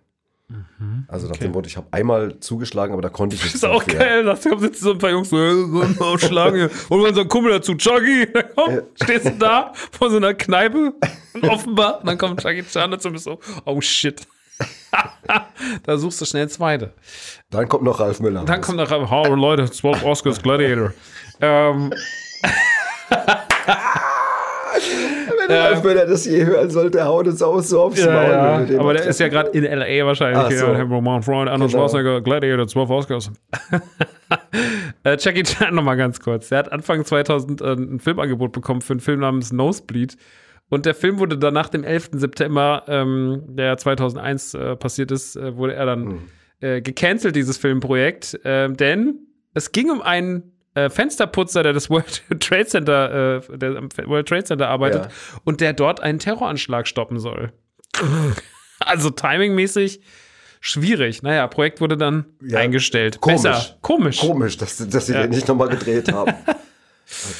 [1.10, 3.70] Also nach dem Motto, ich habe einmal zugeschlagen, aber da konnte ich nicht Das ist
[3.70, 4.24] auch geil.
[4.24, 6.70] Da sitzen so ein paar Jungs so, so hier.
[6.90, 8.28] Und unser Kumpel dazu, Chucky.
[8.56, 10.94] Komm, stehst du da vor so einer Kneipe
[11.34, 12.00] und offenbar.
[12.00, 14.26] Und dann kommt Chucky Chan dazu und bist so, oh shit.
[15.84, 16.94] da suchst du schnell zweite.
[17.50, 18.46] Dann kommt noch Ralf Müller.
[18.46, 20.94] Dann kommt noch, hallo Leute, 12 Oscars Gladiator.
[21.42, 21.94] ähm,
[25.48, 28.14] Wenn Ralf Müller das je hören sollte, haut uns auch so aufs Maul.
[28.14, 30.06] wenn wir ja, aber der ist ja gerade in L.A.
[30.06, 30.38] wahrscheinlich.
[30.40, 30.74] Ach so.
[30.74, 31.82] Ja, mein Freund Arnold Genau.
[31.88, 33.32] Schwarzenegger, Gladiator, 12 Oscars.
[35.04, 36.50] äh, Jackie Chan nochmal ganz kurz.
[36.50, 40.18] Der hat Anfang 2000 äh, ein Filmangebot bekommen für einen Film namens Nosebleed.
[40.70, 42.10] Und der Film wurde dann nach dem 11.
[42.14, 46.20] September, ähm, der 2001 äh, passiert ist, äh, wurde er dann Hm.
[46.60, 48.40] äh, gecancelt, dieses Filmprojekt.
[48.44, 49.16] Ähm, denn
[49.54, 54.28] es ging um einen äh, Fensterputzer, der das World Trade Center, äh, der am World
[54.28, 55.12] Trade Center arbeitet Ja.
[55.44, 57.52] und der dort einen Terroranschlag stoppen soll.
[58.80, 60.02] also timingmäßig
[60.60, 61.24] schwierig.
[61.24, 63.22] Naja, Projekt wurde dann Ja, eingestellt.
[63.22, 63.42] komisch.
[63.44, 63.78] Besser.
[63.82, 64.20] Komisch.
[64.20, 65.22] Komisch, dass, dass sie Ja.
[65.22, 66.34] den nicht nochmal gedreht haben.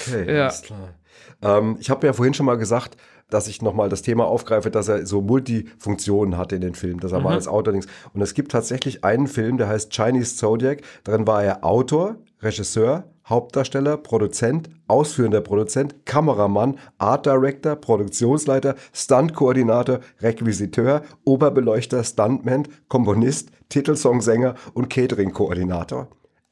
[0.02, 0.44] Okay, Ja.
[0.44, 0.94] alles klar.
[1.42, 2.96] Ähm, ich habe ja vorhin schon mal gesagt,
[3.30, 7.12] dass ich nochmal das Thema aufgreife, dass er so Multifunktionen hatte in den Filmen, dass
[7.12, 7.24] er Mhm.
[7.26, 7.88] mal als Autor links.
[8.14, 10.82] Und es gibt tatsächlich einen Film, der heißt Chinese Zodiac.
[11.04, 21.02] Darin war er Autor, Regisseur, Hauptdarsteller, Produzent, ausführender Produzent, Kameramann, Art Director, Produktionsleiter, Stunt-Koordinator, Requisiteur,
[21.26, 26.08] Oberbeleuchter, Stuntman, Komponist, Titelsongsänger und Catering-Koordinator.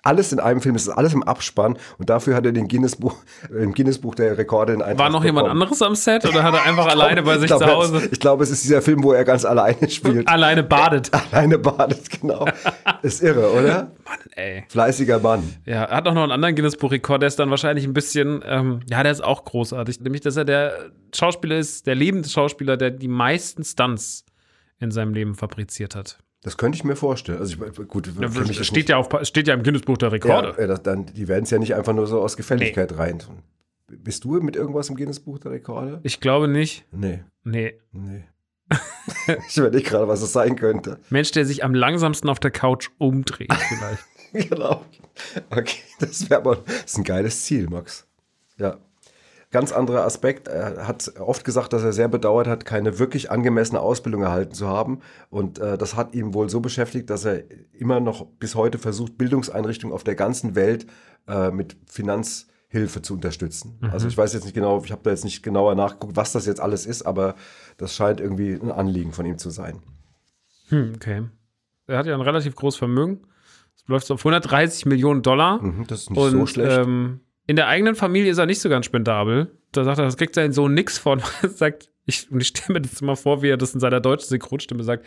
[0.05, 3.15] Alles in einem Film, es ist alles im Abspann und dafür hat er den Guinness-Buch,
[3.49, 5.63] im Guinness-Buch der Rekorde in Eintracht War noch jemand bekommen.
[5.63, 8.19] anderes am Set oder hat er einfach alleine bei Ich sich glaube, zu Hause Ich
[8.19, 10.27] glaube, es ist dieser Film, wo er ganz alleine spielt.
[10.27, 11.11] alleine badet?
[11.31, 12.45] Alleine badet, genau.
[13.01, 13.91] Ist irre, oder?
[14.05, 14.63] Mann, ey.
[14.69, 15.41] Fleißiger Mann.
[15.65, 18.81] Ja, er hat auch noch einen anderen Guinness-Buch-Rekord, der ist dann wahrscheinlich ein bisschen, ähm,
[18.87, 20.01] ja, der ist auch großartig.
[20.01, 24.23] Nämlich, dass er der Schauspieler ist, der lebende Schauspieler, der die meisten Stunts
[24.79, 26.19] in seinem Leben fabriziert hat.
[26.45, 27.39] Das könnte ich mir vorstellen.
[27.39, 30.53] Also ich, gut, Das steht ja, auf, steht ja im Guinness-Buch der nicht, Rekorde.
[30.61, 33.41] ja, das, dann, die werden es ja nicht einfach nur so aus Gefälligkeit rein tun.
[33.87, 36.01] Bist du mit irgendwas im Guinness-Buch der Rekorde?
[36.03, 36.85] Ich glaube nicht.
[36.91, 37.79] Nee, Nee.
[37.93, 38.25] nee.
[39.49, 40.99] ich überlege gerade, was es sein könnte.
[41.09, 44.03] Mensch, der sich am langsamsten auf der Couch umdreht, vielleicht.
[44.51, 44.85] genau.
[45.49, 48.05] Okay, das wäre aber das ist ein geiles Ziel, Max.
[48.59, 48.77] Ja.
[49.55, 50.49] Ganz anderer Aspekt.
[50.49, 54.67] Er hat oft gesagt, dass er sehr bedauert hat, keine wirklich angemessene Ausbildung erhalten zu
[54.67, 54.99] haben.
[55.29, 59.17] Und äh, das hat ihn wohl so beschäftigt, dass er immer noch bis heute versucht,
[59.17, 60.87] Bildungseinrichtungen auf der ganzen Welt
[61.29, 63.79] äh, mit Finanzhilfe zu unterstützen.
[63.93, 66.45] Also ich weiß jetzt nicht genau, ich habe da jetzt nicht genauer nachgeguckt, was das
[66.45, 67.35] jetzt alles ist, aber
[67.77, 69.81] das scheint irgendwie ein Anliegen von ihm zu sein.
[70.67, 71.23] Hm, okay.
[71.87, 73.21] Er hat ja ein relativ großes Vermögen.
[73.77, 75.61] Es läuft so auf 130 Millionen Dollar.
[75.61, 76.77] Mhm, das ist nicht Und so schlecht.
[76.77, 79.51] Ähm, in der eigenen Familie ist er nicht so ganz spendabel.
[79.71, 81.21] Da sagt er, das kriegt sein Sohn nix von.
[81.43, 84.29] Sagt, ich, und ich stelle mir das immer vor, wie er das in seiner deutschen
[84.29, 85.05] Synchronstimme sagt.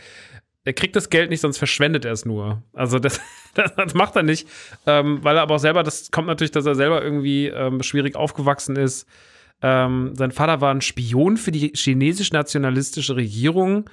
[0.65, 2.63] Er kriegt das Geld nicht, sonst verschwendet er es nur.
[2.73, 3.21] Also das,
[3.55, 4.49] das, das macht er nicht.
[4.87, 8.17] Ähm, weil er aber auch selber, das kommt natürlich, dass er selber irgendwie ähm, schwierig
[8.17, 9.07] aufgewachsen ist.
[9.63, 13.89] Ähm, sein Vater war ein Spion für die chinesisch-nationalistische Regierung.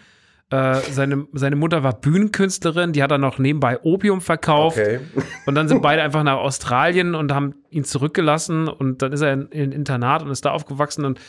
[0.51, 4.77] Äh, seine, seine Mutter war Bühnenkünstlerin, die hat dann noch nebenbei Opium verkauft.
[4.77, 4.99] Okay.
[5.47, 9.33] Und dann sind beide einfach nach Australien und haben ihn zurückgelassen und dann ist er
[9.33, 11.19] in, in Internat und ist da aufgewachsen und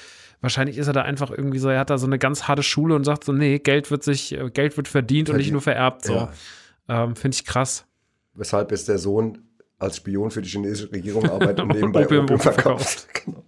[0.43, 2.95] wahrscheinlich ist er da einfach irgendwie so, er hat da so eine ganz harte Schule
[2.95, 5.53] und sagt so, nee, Geld wird sich, äh, Geld wird verdient, und nicht Verdient.
[5.53, 6.05] nur vererbt.
[6.05, 6.15] So.
[6.15, 6.33] Ja.
[6.89, 7.87] Ähm, Finde ich krass.
[8.35, 9.39] Weshalb ist der Sohn
[9.79, 13.01] als Spion für die chinesische Regierung arbeitet und nebenbei Opium Opium, verkauft.
[13.01, 13.15] verkauft.
[13.25, 13.45] genau.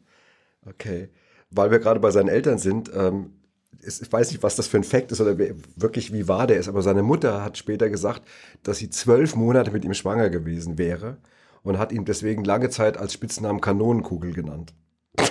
[0.66, 1.10] Okay.
[1.50, 3.37] Weil wir gerade bei seinen Eltern sind, ähm,
[3.80, 5.38] ich weiß nicht, was das für ein Fakt ist oder
[5.76, 8.22] wirklich wie wahr der ist, aber seine Mutter hat später gesagt,
[8.62, 11.18] dass sie zwölf Monate mit ihm schwanger gewesen wäre
[11.62, 14.72] und hat ihn deswegen lange Zeit als Spitznamen Kanonenkugel genannt.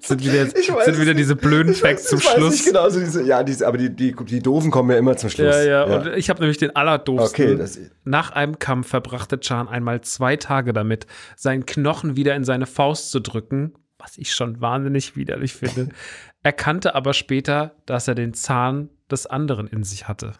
[0.00, 2.52] Sind wieder, weiß sind wieder diese blöden Facts zum Schluss.
[2.52, 5.28] Nicht genau, so diese, ja, diese, aber die, die, die Doofen kommen ja immer zum
[5.28, 5.54] Schluss.
[5.54, 7.44] Ja, ja, und ich habe nämlich den allerdoofsten.
[7.50, 12.44] Okay, das- Nach einem Kampf verbrachte Chan einmal zwei Tage damit, seinen Knochen wieder in
[12.44, 15.90] seine Faust zu drücken, was ich schon wahnsinnig widerlich finde.
[16.42, 20.34] Erkannte aber später, dass er den Zahn des anderen in sich hatte.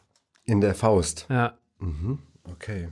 [0.45, 1.27] In der Faust.
[1.29, 1.59] Ja.
[2.45, 2.89] Okay.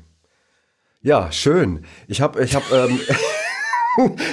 [1.02, 1.84] Ja, schön.
[2.08, 3.00] Ich habe, ich habe, ähm,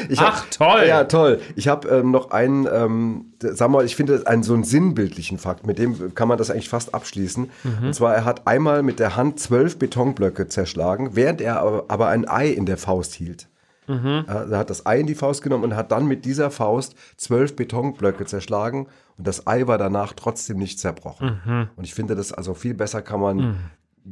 [0.09, 0.86] Ich Ach, toll.
[0.88, 1.39] Ja, toll.
[1.55, 5.65] Ich habe ähm, noch einen, ähm, sag mal, ich finde einen so einen sinnbildlichen Fakt,
[5.65, 7.49] mit dem kann man das eigentlich fast abschließen.
[7.63, 7.86] Mhm.
[7.88, 12.28] Und zwar, er hat einmal mit der Hand zwölf Betonblöcke zerschlagen, während er aber ein
[12.28, 13.47] Ei in der Faust hielt.
[13.88, 14.25] Mhm.
[14.27, 17.55] Er hat das Ei in die Faust genommen und hat dann mit dieser Faust zwölf
[17.55, 21.41] Betonblöcke zerschlagen und das Ei war danach trotzdem nicht zerbrochen.
[21.45, 21.69] Mhm.
[21.75, 23.55] Und ich finde das also viel besser kann man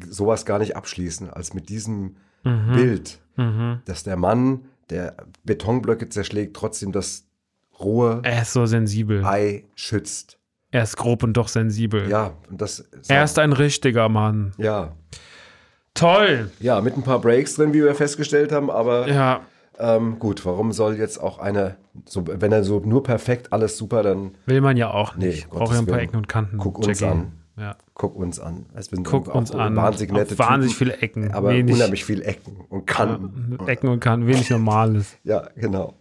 [0.10, 2.74] sowas gar nicht abschließen, als mit diesem Mhm.
[2.74, 3.20] Bild,
[3.86, 7.26] dass der Mann, der Betonblöcke zerschlägt, trotzdem das
[7.80, 9.24] rohe Er ist so sensibel.
[9.24, 10.40] Ei schützt.
[10.72, 12.10] Er ist grob und doch sensibel.
[12.10, 14.54] Ja, und das Er ist ein richtiger Mann.
[14.58, 14.94] ja,
[15.94, 16.50] Toll.
[16.60, 19.42] ja, mit ein paar Breaks drin, wie wir festgestellt haben, aber Ja.
[19.82, 21.76] Ähm, gut, warum soll jetzt auch eine,
[22.06, 25.50] so, wenn er so nur perfekt alles super, dann Will man ja auch Nee, nicht.
[25.50, 26.00] Gottes Braucht ja ein paar.
[26.00, 26.58] Ecken und Kanten.
[26.58, 27.32] Guck uns an.
[27.58, 27.76] Ja.
[27.94, 28.66] guck uns an.
[28.74, 29.76] Also Guck uns an.
[29.76, 31.32] Wahnsinnig nette wahnsinnig Typen, viele Ecken.
[31.34, 33.58] aber Wenig- unheimlich viele Ecken und Kanten.
[33.68, 35.18] Ecken und Kanten, wenig Normales.
[35.24, 35.94] Ja, genau.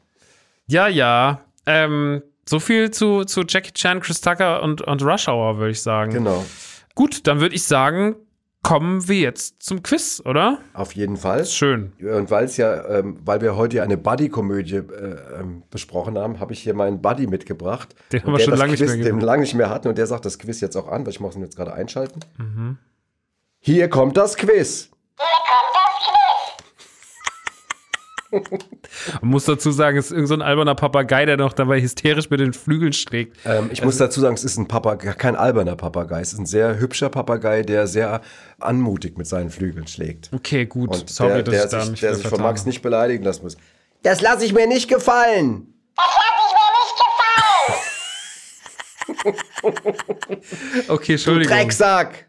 [0.67, 1.41] Ja, ja.
[1.67, 5.83] Ähm, so viel zu, zu Jackie Chan, Chris Tucker und, und Rush Hour, würde ich
[5.83, 6.13] sagen.
[6.13, 6.45] Genau.
[6.95, 8.15] Gut, dann würde ich sagen,
[8.63, 10.59] kommen wir jetzt zum Quiz, oder?
[10.75, 11.45] Auf jeden Fall.
[11.47, 11.93] Schön.
[12.01, 16.41] Und weil es ja, ähm, weil wir heute ja eine Buddy-Komödie äh, ähm, besprochen haben,
[16.41, 17.95] habe ich hier meinen Buddy mitgebracht.
[18.13, 19.05] Den haben wir der schon das lange nicht Quiz, mehr.
[19.05, 21.21] Den lange nicht mehr hatten und der sagt das Quiz jetzt auch an, weil ich
[21.21, 22.21] muss ihn jetzt gerade einschalten.
[22.39, 22.79] Mhm.
[23.59, 24.91] Hier kommt das Quiz.
[28.31, 32.31] Man muss dazu sagen, es ist irgendein so ein alberner Papagei, der noch dabei hysterisch
[32.31, 33.37] mit den Flügeln schlägt.
[33.45, 36.21] Ähm, ich muss dazu sagen, es ist ein Papagei, kein alberner Papagei.
[36.21, 38.21] Es ist ein sehr hübscher Papagei, der sehr
[38.61, 40.31] anmutig mit seinen Flügeln schlägt.
[40.33, 40.91] Okay, gut.
[40.91, 43.43] Und Sorry, der, dass der ich da sich, der sich von Max nicht beleidigen lassen
[43.43, 43.57] muss.
[44.03, 45.75] Das lasse ich mir nicht gefallen.
[50.89, 51.55] Okay, Entschuldigung.
[51.57, 52.27] Drecksack.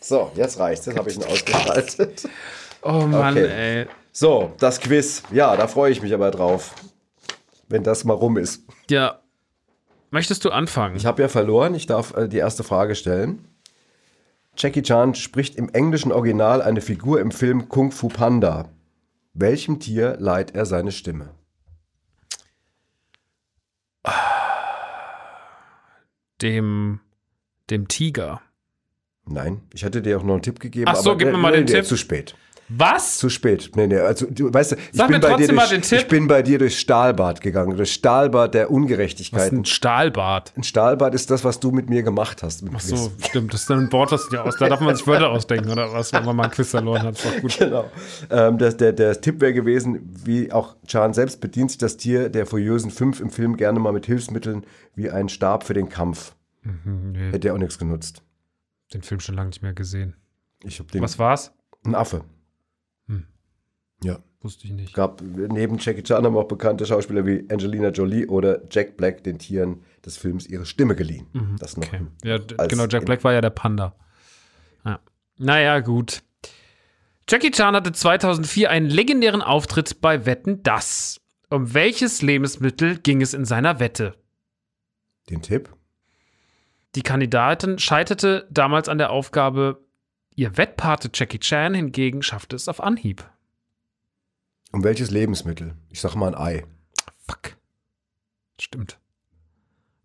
[0.00, 0.86] So, jetzt reicht's.
[0.86, 2.28] Jetzt habe ich ihn ausgeschaltet.
[2.82, 3.80] Oh Mann, Okay.
[3.80, 3.86] ey.
[4.12, 5.22] So, das Quiz.
[5.32, 6.74] Ja, da freue ich mich aber drauf.
[7.68, 8.62] Wenn das mal rum ist.
[8.90, 9.20] Ja.
[10.10, 10.96] Möchtest du anfangen?
[10.96, 11.74] Ich habe ja verloren.
[11.74, 13.48] Ich darf äh, die erste Frage stellen.
[14.56, 18.68] Jackie Chan spricht im englischen Original eine Figur im Film Kung Fu Panda.
[19.32, 21.30] Welchem Tier leiht er seine Stimme?
[26.42, 27.00] dem,
[27.70, 28.42] dem Tiger.
[29.24, 30.86] Nein, ich hatte dir auch noch einen Tipp gegeben.
[30.88, 31.86] Ach so, aber gib mir mal den Tipp.
[31.86, 32.34] Zu spät.
[32.68, 33.18] Was?
[33.18, 33.70] Zu spät.
[33.74, 35.98] Nee, nee, also du weißt, du, ich bin mir bei dir durch, den Tipp.
[35.98, 39.58] ich bin bei dir durchs Stahlbad gegangen, durchs Stahlbad der Was ist Ungerechtigkeiten.
[39.58, 40.52] ein Stahlbad?
[40.56, 42.64] Ein Stahlbad ist das, was du mit mir gemacht hast.
[42.66, 42.88] Ach Quiz.
[42.88, 43.52] so, stimmt.
[43.52, 44.56] Das ist dann ein Wort, was du dir aus.
[44.56, 47.14] Da darf man sich Wörter ausdenken, oder was, wenn man mal ein Quiz verloren hat.
[47.16, 47.58] Ist doch gut.
[47.58, 47.90] Genau.
[48.30, 52.28] Ähm, das, der, der Tipp wäre gewesen, wie auch Chan selbst bedient sich das Tier
[52.28, 56.34] der furiösen Fünf im Film gerne mal mit Hilfsmitteln wie ein Stab für den Kampf.
[56.62, 58.22] Nee, Hätte ja auch nichts genutzt.
[58.94, 60.14] den Film schon lange nicht mehr gesehen.
[60.64, 61.02] Ich hab den.
[61.02, 61.52] Was war's?
[61.84, 62.24] Ein Affe.
[64.02, 64.18] Ja.
[64.40, 64.94] Wusste ich nicht.
[64.94, 69.38] Gab neben Jackie Chan haben auch bekannte Schauspieler wie Angelina Jolie oder Jack Black den
[69.38, 71.28] Tieren des Films ihre Stimme geliehen.
[71.60, 71.90] Das noch.
[71.92, 72.08] Mhm.
[72.22, 72.28] Okay.
[72.58, 73.94] Ja, genau, Jack Black war ja der Panda.
[74.84, 74.98] Ja.
[75.38, 76.22] Naja, gut.
[77.28, 81.20] Jackie Chan hatte 2004 einen legendären Auftritt bei Wetten Das.
[81.48, 84.16] Um welches Lebensmittel ging es in seiner Wette?
[85.30, 85.70] Den Tipp?
[86.94, 89.84] Die Kandidatin scheiterte damals an der Aufgabe,
[90.34, 93.24] ihr Wettpate Jackie Chan hingegen schaffte es auf Anhieb.
[94.72, 95.74] Um welches Lebensmittel?
[95.90, 96.64] Ich sag mal ein Ei.
[97.26, 97.56] Fuck.
[98.60, 98.98] Stimmt.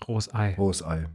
[0.08, 0.56] Rohes Ei.
[0.58, 1.06] Rohes Ei.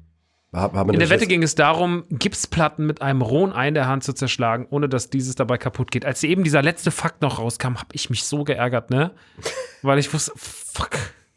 [0.53, 3.87] Hab, wir In der Wette ging es darum, Gipsplatten mit einem rohen Ei in der
[3.89, 6.05] Hand zu zerschlagen, ohne dass dieses dabei kaputt geht.
[6.05, 9.13] Als eben dieser letzte Fakt noch rauskam, habe ich mich so geärgert, ne?
[9.83, 10.91] Weil ich wusste, fuck.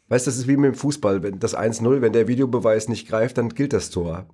[0.08, 1.22] Weißt du, das ist wie mit dem Fußball.
[1.22, 4.26] Wenn das 1-0, wenn der Videobeweis nicht greift, dann gilt das Tor.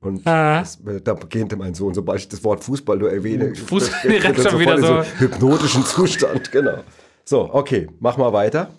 [0.00, 0.60] Und Ah.
[0.60, 3.54] das, äh, da gähnte mein Sohn, sobald ich das Wort Fußball nur erwähne.
[3.54, 5.02] Fußball direkt schon wieder in so.
[5.18, 6.82] hypnotischen Zustand, genau.
[7.24, 8.70] So, okay, mach mal weiter.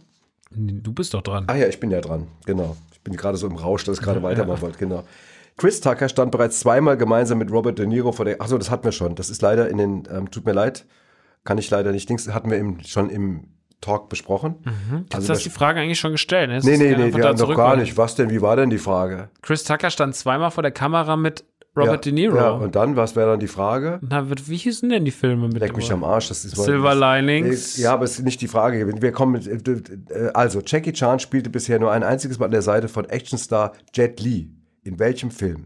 [0.51, 1.45] Du bist doch dran.
[1.47, 2.75] Ach ja, ich bin ja dran, genau.
[2.91, 5.03] Ich bin gerade so im Rausch, dass ich gerade weitermachen wollte, genau.
[5.57, 8.41] Chris Tucker stand bereits zweimal gemeinsam mit Robert De Niro vor der.
[8.41, 9.15] Achso, das hatten wir schon.
[9.15, 10.03] Das ist leider in den.
[10.11, 10.85] Ähm, tut mir leid,
[11.43, 12.09] kann ich leider nicht.
[12.09, 14.55] Dings hatten wir im, schon im Talk besprochen.
[14.63, 16.49] Jetzt Also hast du das- die Frage eigentlich schon gestellt.
[16.49, 16.55] Ne?
[16.55, 17.81] Jetzt Nee, nee, nee, da haben zurück, gar oder?
[17.81, 17.97] nicht.
[17.97, 18.29] Was denn?
[18.31, 19.29] Wie war denn die Frage?
[19.41, 21.43] Chris Tucker stand zweimal vor der Kamera mit
[21.75, 22.35] Robert ja, De Niro.
[22.35, 23.99] Ja, und dann, was wäre dann die Frage?
[24.07, 26.27] Na, wie hießen denn die Filme mit Leck mich am Arsch.
[26.27, 27.77] Das ist Silver Linings.
[27.77, 28.77] Ja, aber es ist nicht die Frage.
[28.77, 29.01] gewesen.
[29.01, 32.61] Wir kommen mit, äh, also, Jackie Chan spielte bisher nur ein einziges Mal an der
[32.61, 34.51] Seite von Actionstar Jet Li.
[34.83, 35.65] In welchem Film?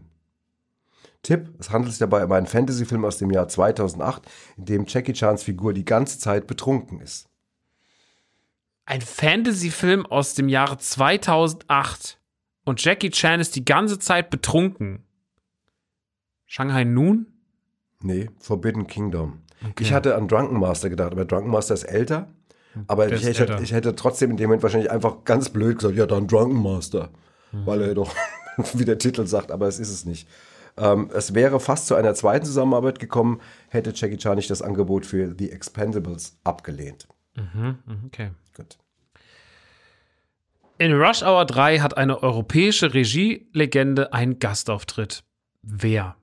[1.22, 4.22] Tipp: Es handelt sich dabei um einen Fantasy-Film aus dem Jahr 2008,
[4.56, 7.28] in dem Jackie Chans Figur die ganze Zeit betrunken ist.
[8.86, 12.18] Ein Fantasy-Film aus dem Jahre 2008.
[12.64, 15.04] Und Jackie Chan ist die ganze Zeit betrunken.
[16.48, 17.26] Shanghai Noon?
[18.02, 19.42] Nee, Forbidden Kingdom.
[19.78, 22.28] Ich hatte an Drunken Master gedacht, aber Drunken Master ist älter.
[22.86, 25.96] Aber ich, ich, hätte, ich hätte trotzdem in dem Moment wahrscheinlich einfach ganz blöd gesagt,
[25.96, 27.10] ja, dann Drunken Master.
[27.52, 27.66] Mhm.
[27.66, 28.14] Weil er doch,
[28.74, 30.28] wie der Titel sagt, aber es ist es nicht.
[30.78, 35.04] Ähm, es wäre fast zu einer zweiten Zusammenarbeit gekommen, hätte Jackie Chan nicht das Angebot
[35.04, 37.08] für The Expendables abgelehnt.
[37.34, 38.30] Mhm, okay.
[38.56, 38.78] Gut.
[40.78, 45.24] In Rush Hour 3 hat eine europäische Regielegende einen Gastauftritt.
[45.62, 46.16] Wer?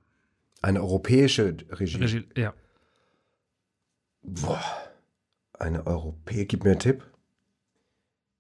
[0.66, 1.98] Eine europäische Regie.
[1.98, 2.52] Regie, ja.
[4.24, 4.60] Boah.
[5.60, 6.48] Eine Europäische.
[6.48, 7.04] Gib mir einen Tipp.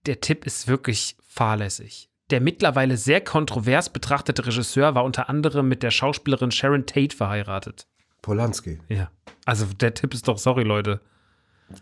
[0.07, 2.09] Der Tipp ist wirklich fahrlässig.
[2.31, 7.87] Der mittlerweile sehr kontrovers betrachtete Regisseur war unter anderem mit der Schauspielerin Sharon Tate verheiratet.
[8.23, 8.79] Polanski.
[8.89, 9.11] Ja.
[9.45, 11.01] Also der Tipp ist doch, sorry Leute,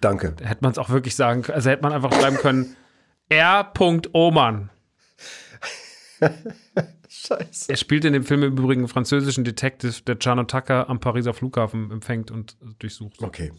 [0.02, 0.34] Danke.
[0.34, 2.76] da hätte man es auch wirklich sagen können, also hätte man einfach schreiben können,
[3.30, 3.72] R.
[4.12, 4.70] Oman.
[7.10, 7.72] Scheiße.
[7.72, 11.34] Er spielt in dem Film im Übrigen einen französischen Detective, der Chano Tucker am Pariser
[11.34, 13.22] Flughafen empfängt und durchsucht.
[13.22, 13.52] Okay.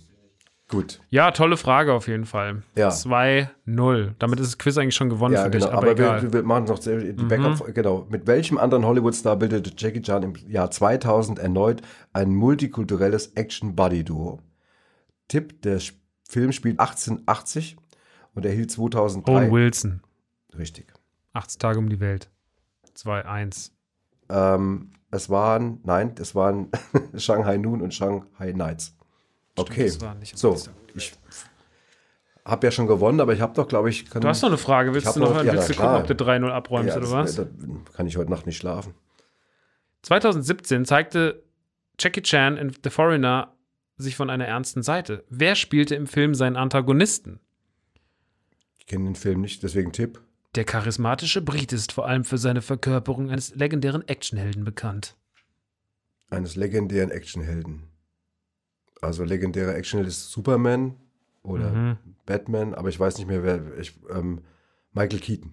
[0.68, 1.00] Gut.
[1.10, 2.62] Ja, tolle Frage auf jeden Fall.
[2.76, 2.88] Ja.
[2.88, 4.14] 2-0.
[4.18, 5.66] Damit ist das Quiz eigentlich schon gewonnen Ja, für genau.
[5.66, 6.18] dich, aber, Aber, egal.
[6.18, 6.22] Mhm.
[6.24, 7.74] wir, wir machen noch die Backup.
[7.74, 8.06] Genau.
[8.08, 11.82] Mit welchem anderen Hollywood-Star bildete Jackie Chan im Jahr 2000 erneut
[12.14, 14.40] ein multikulturelles Action-Buddy-Duo?
[15.28, 15.80] Tipp: Der
[16.26, 17.76] Film spielt 1880
[18.34, 19.32] und erhielt 2003.
[19.32, 20.00] Owen Wilson.
[20.56, 20.86] Richtig.
[21.34, 22.30] 80 Tage um die Welt.
[22.96, 23.70] 2-1.
[24.30, 26.70] Ähm, es waren, nein, es waren
[27.16, 28.96] Shanghai Noon und Shanghai Nights.
[29.56, 29.90] Okay.
[30.00, 30.56] war nicht- so,
[30.94, 31.12] ich
[32.44, 34.58] habe ja schon gewonnen, aber ich habe doch, glaube ich, kann, Du hast noch eine
[34.58, 34.92] Frage.
[34.92, 37.36] Willst du noch noch- ja, willst du gucken, ob du 3-0 abräumst ja, oder was?
[37.36, 37.46] Da
[37.94, 38.94] kann ich heute Nacht nicht schlafen.
[40.02, 41.42] 2017 zeigte
[41.98, 43.54] Jackie Chan in The Foreigner
[43.96, 45.24] sich von einer ernsten Seite.
[45.30, 47.40] Wer spielte im Film seinen Antagonisten?
[48.78, 50.20] Ich kenne den Film nicht, deswegen Tipp.
[50.54, 55.16] Der charismatische Brit ist vor allem für seine Verkörperung eines legendären Actionhelden bekannt.
[56.30, 57.84] Eines legendären Actionhelden.
[59.00, 60.94] Also legendärer Actionheld ist Superman
[61.42, 61.96] oder Mhm.
[62.24, 63.60] Batman, aber ich weiß nicht mehr, wer.
[63.78, 64.42] Ich, ähm,
[64.92, 65.52] Michael Keaton.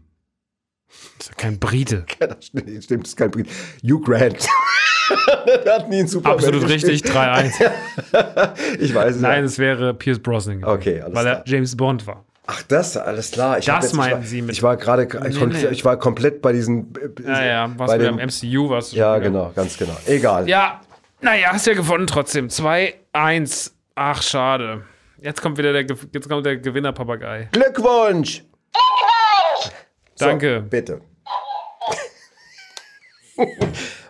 [1.17, 2.05] Das ist ja kein Brite.
[2.19, 3.47] Ja, stimmt, das ist kein Brit.
[3.83, 4.47] Hugh Grant.
[5.65, 7.71] Der hat nie einen Superman Absolut richtig, 3-1.
[8.79, 9.51] Ich weiß es Nein, nicht.
[9.53, 11.47] es wäre Pierce Brosnan gewesen, Okay, alles weil er klar.
[11.47, 12.23] James Bond war.
[12.47, 13.59] Ach, das, alles klar.
[13.59, 15.67] Ich Das jetzt, meinen ich war, Sie mit- Ich war gerade, ich, Nee, nee.
[15.67, 16.91] ich war komplett bei diesen.
[17.23, 19.95] Ja, ja, was bei mit dem, MCU warst du Ja, genau, ganz genau.
[20.07, 20.49] Egal.
[20.49, 20.81] Ja,
[21.21, 22.47] naja, hast ja gewonnen trotzdem.
[22.49, 23.71] 2-1.
[23.95, 24.83] Ach, schade.
[25.21, 27.49] Jetzt kommt wieder der, jetzt kommt der Gewinner-Papagei.
[27.51, 28.43] Glückwunsch!
[30.17, 30.61] Danke.
[30.63, 31.01] So, bitte.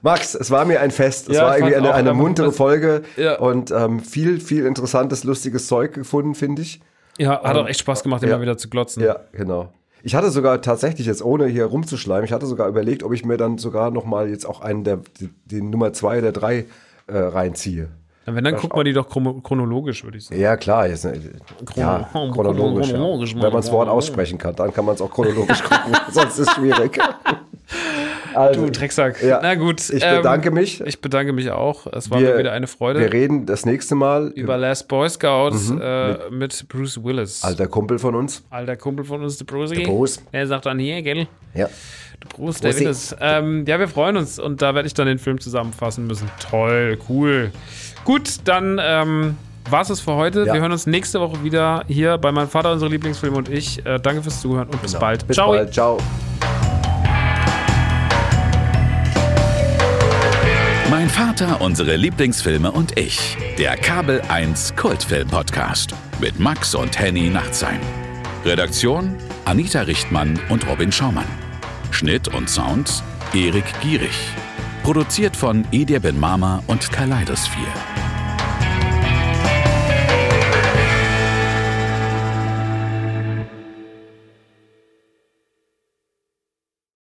[0.01, 1.29] Max, es war mir ein Fest.
[1.29, 3.37] Es Ja, war irgendwie eine, eine muntere Folge Ja.
[3.37, 6.81] und ähm, viel, viel interessantes, lustiges Zeug gefunden, finde ich.
[7.17, 8.41] Ja, hat auch echt Spaß gemacht, immer ja.
[8.41, 9.03] wieder zu glotzen.
[9.03, 9.69] Ja, genau.
[10.03, 13.37] Ich hatte sogar tatsächlich jetzt, ohne hier rumzuschleimen, ich hatte sogar überlegt, ob ich mir
[13.37, 16.65] dann sogar noch mal jetzt auch einen der, die, die Nummer zwei oder drei
[17.07, 17.89] äh, reinziehe.
[18.25, 20.39] Wenn, dann guckt man die doch chrono- chronologisch, würde ich sagen.
[20.39, 21.19] Ja, klar, jetzt, äh,
[21.75, 22.89] ja, Chrono- chronologisch.
[22.89, 23.41] chronologisch, ja.
[23.41, 26.47] Wenn man das Wort aussprechen kann, dann kann man es auch chronologisch gucken, sonst ist
[26.47, 26.97] es schwierig.
[28.35, 29.21] Also, Du Drecksack.
[29.23, 29.39] Ja.
[29.41, 29.81] Na gut.
[29.89, 30.81] Ich ähm, bedanke mich.
[30.81, 31.87] Ich bedanke mich auch.
[31.87, 32.99] Es war Wir- mir wieder eine Freude.
[32.99, 37.43] Wir reden das nächste Mal über Last Boy Scouts äh, mit Bruce Willis.
[37.43, 38.43] alter Kumpel von uns.
[38.49, 39.71] Alter Kumpel von uns, der Bruce.
[39.71, 40.21] Der Bruce.
[40.31, 41.27] Der sagt dann hier, gell?
[41.53, 41.67] Ja.
[42.23, 42.77] Der Bruce, der.
[42.79, 43.15] Willis.
[43.19, 46.29] Ähm, ja, wir freuen uns und da werde ich dann den Film zusammenfassen müssen.
[46.49, 47.51] Toll, cool.
[48.05, 49.37] Gut, dann ähm,
[49.69, 50.45] war es für heute.
[50.45, 50.53] Ja.
[50.53, 53.85] Wir hören uns nächste Woche wieder hier bei meinem Vater, unsere Lieblingsfilme und ich.
[53.85, 55.21] Äh, danke fürs Zuhören und bis bald.
[55.21, 55.27] Genau.
[55.27, 55.51] Bis Ciao.
[55.51, 55.73] bald.
[55.73, 56.60] Ciao.
[60.91, 63.37] Mein Vater, unsere Lieblingsfilme und ich.
[63.57, 65.95] Der Kabel 1 Kultfilm-Podcast.
[66.19, 67.79] Mit Max und Henny Nachtsheim.
[68.43, 69.15] Redaktion:
[69.45, 71.23] Anita Richtmann und Robin Schaumann.
[71.91, 74.11] Schnitt und Sound: Erik Gierig.
[74.83, 78.10] Produziert von Edir Ben Mama und Kaleidosphere.